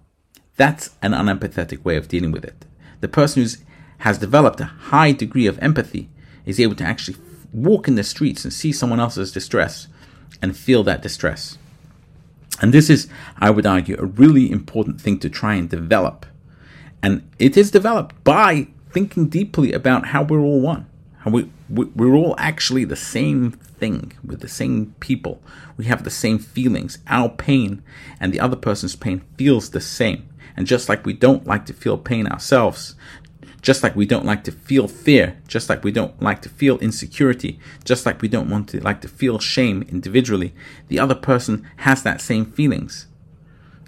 That's 0.55 0.95
an 1.01 1.11
unempathetic 1.11 1.83
way 1.83 1.95
of 1.95 2.07
dealing 2.07 2.31
with 2.31 2.43
it. 2.43 2.65
The 2.99 3.07
person 3.07 3.43
who 3.43 3.49
has 3.99 4.17
developed 4.17 4.59
a 4.59 4.65
high 4.65 5.11
degree 5.11 5.45
of 5.45 5.59
empathy 5.59 6.09
is 6.45 6.59
able 6.59 6.75
to 6.75 6.83
actually 6.83 7.17
walk 7.53 7.87
in 7.87 7.95
the 7.95 8.03
streets 8.03 8.43
and 8.43 8.53
see 8.53 8.71
someone 8.71 8.99
else's 8.99 9.31
distress 9.31 9.87
and 10.41 10.57
feel 10.57 10.83
that 10.83 11.01
distress. 11.01 11.57
And 12.61 12.73
this 12.73 12.89
is 12.89 13.07
i 13.37 13.49
would 13.49 13.65
argue 13.65 13.95
a 13.97 14.05
really 14.05 14.51
important 14.51 14.99
thing 14.99 15.19
to 15.19 15.29
try 15.29 15.55
and 15.55 15.69
develop. 15.69 16.25
And 17.01 17.29
it 17.37 17.55
is 17.55 17.71
developed 17.71 18.21
by 18.23 18.67
thinking 18.91 19.29
deeply 19.29 19.71
about 19.71 20.07
how 20.07 20.23
we're 20.23 20.41
all 20.41 20.59
one. 20.59 20.87
How 21.19 21.31
we, 21.31 21.49
we're 21.69 22.15
all 22.15 22.35
actually 22.37 22.83
the 22.85 22.95
same 22.95 23.51
thing 23.51 24.13
with 24.23 24.41
the 24.41 24.47
same 24.47 24.95
people. 24.99 25.41
We 25.77 25.85
have 25.85 26.03
the 26.03 26.09
same 26.09 26.39
feelings. 26.39 26.97
Our 27.07 27.29
pain 27.29 27.83
and 28.19 28.33
the 28.33 28.39
other 28.39 28.55
person's 28.55 28.95
pain 28.95 29.21
feels 29.37 29.69
the 29.69 29.81
same. 29.81 30.27
And 30.57 30.67
just 30.67 30.89
like 30.89 31.05
we 31.05 31.13
don't 31.13 31.45
like 31.45 31.65
to 31.67 31.73
feel 31.73 31.97
pain 31.97 32.27
ourselves, 32.27 32.95
just 33.61 33.83
like 33.83 33.95
we 33.95 34.05
don't 34.05 34.25
like 34.25 34.43
to 34.45 34.51
feel 34.51 34.87
fear, 34.87 35.37
just 35.47 35.69
like 35.69 35.83
we 35.83 35.91
don't 35.91 36.21
like 36.21 36.41
to 36.41 36.49
feel 36.49 36.77
insecurity, 36.79 37.59
just 37.83 38.05
like 38.05 38.21
we 38.21 38.27
don't 38.27 38.49
want 38.49 38.69
to 38.69 38.81
like 38.81 39.01
to 39.01 39.07
feel 39.07 39.39
shame 39.39 39.83
individually, 39.83 40.53
the 40.87 40.99
other 40.99 41.15
person 41.15 41.67
has 41.77 42.03
that 42.03 42.19
same 42.19 42.45
feelings 42.45 43.07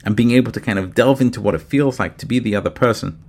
and 0.04 0.16
being 0.16 0.32
able 0.32 0.52
to 0.52 0.62
kind 0.62 0.80
of 0.80 0.96
delve 0.96 1.22
into 1.22 1.42
what 1.42 1.56
it 1.56 1.62
feels 1.62 2.00
like 2.00 2.18
to 2.18 2.26
be 2.26 2.40
the 2.40 2.56
other 2.56 2.70
person, 2.70 3.22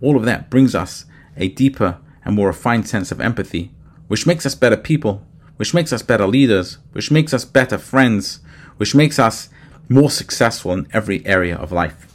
all 0.00 0.16
of 0.16 0.24
that 0.24 0.50
brings 0.50 0.74
us 0.74 1.04
a 1.36 1.48
deeper 1.48 1.98
and 2.24 2.34
more 2.34 2.48
refined 2.48 2.88
sense 2.88 3.12
of 3.12 3.20
empathy, 3.20 3.72
which 4.08 4.26
makes 4.26 4.44
us 4.44 4.54
better 4.54 4.76
people, 4.76 5.22
which 5.56 5.72
makes 5.72 5.92
us 5.92 6.02
better 6.02 6.26
leaders, 6.26 6.78
which 6.92 7.10
makes 7.10 7.32
us 7.32 7.44
better 7.44 7.78
friends, 7.78 8.40
which 8.78 8.94
makes 8.94 9.18
us 9.18 9.48
more 9.88 10.10
successful 10.10 10.72
in 10.72 10.88
every 10.92 11.24
area 11.24 11.56
of 11.56 11.72
life. 11.72 12.06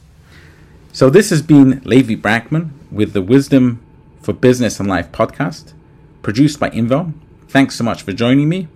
So, 0.92 1.10
this 1.10 1.30
has 1.30 1.42
been 1.42 1.82
Levi 1.86 2.16
Brackman 2.16 2.70
with 2.92 3.14
the 3.14 3.22
Wisdom 3.22 3.82
for 4.22 4.34
Business 4.34 4.80
and 4.80 4.88
Life 4.88 5.12
podcast, 5.12 5.74
produced 6.22 6.60
by 6.60 6.70
Invo. 6.70 7.14
Thanks 7.48 7.76
so 7.76 7.84
much 7.84 8.04
for 8.04 8.14
joining 8.14 8.48
me, 8.50 8.68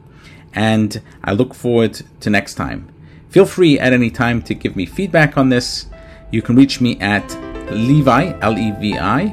and 0.53 1.01
I 1.23 1.34
look 1.34 1.53
forward 1.53 2.01
to 2.21 2.30
next 2.30 2.56
time. 2.56 2.91
Feel 3.30 3.45
free 3.45 3.80
at 3.80 3.93
any 3.93 4.10
time 4.10 4.41
to 4.43 4.53
give 4.53 4.75
me 4.75 4.86
feedback 4.86 5.38
on 5.38 5.49
this. 5.49 5.88
You 6.32 6.41
can 6.41 6.56
reach 6.56 6.82
me 6.82 6.99
at 6.99 7.30
Levi, 7.71 8.38
L 8.41 8.58
E 8.58 8.71
V 8.71 8.97
I, 8.97 9.25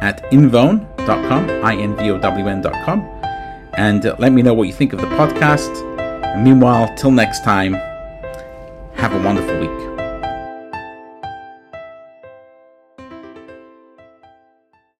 at 0.00 0.24
invown.com, 1.08 1.64
I 1.64 1.76
N 1.76 1.96
V 1.96 2.10
O 2.10 2.18
W 2.18 2.48
N.com, 2.48 3.00
and 3.74 4.04
uh, 4.04 4.16
let 4.18 4.32
me 4.32 4.42
know 4.42 4.54
what 4.54 4.64
you 4.64 4.72
think 4.72 4.92
of 4.92 5.00
the 5.00 5.06
podcast. 5.08 5.84
And 6.24 6.44
meanwhile, 6.44 6.94
till 6.96 7.10
next 7.10 7.44
time, 7.44 7.74
have 8.94 9.12
a 9.14 9.22
wonderful 9.22 9.58
week. 9.58 9.97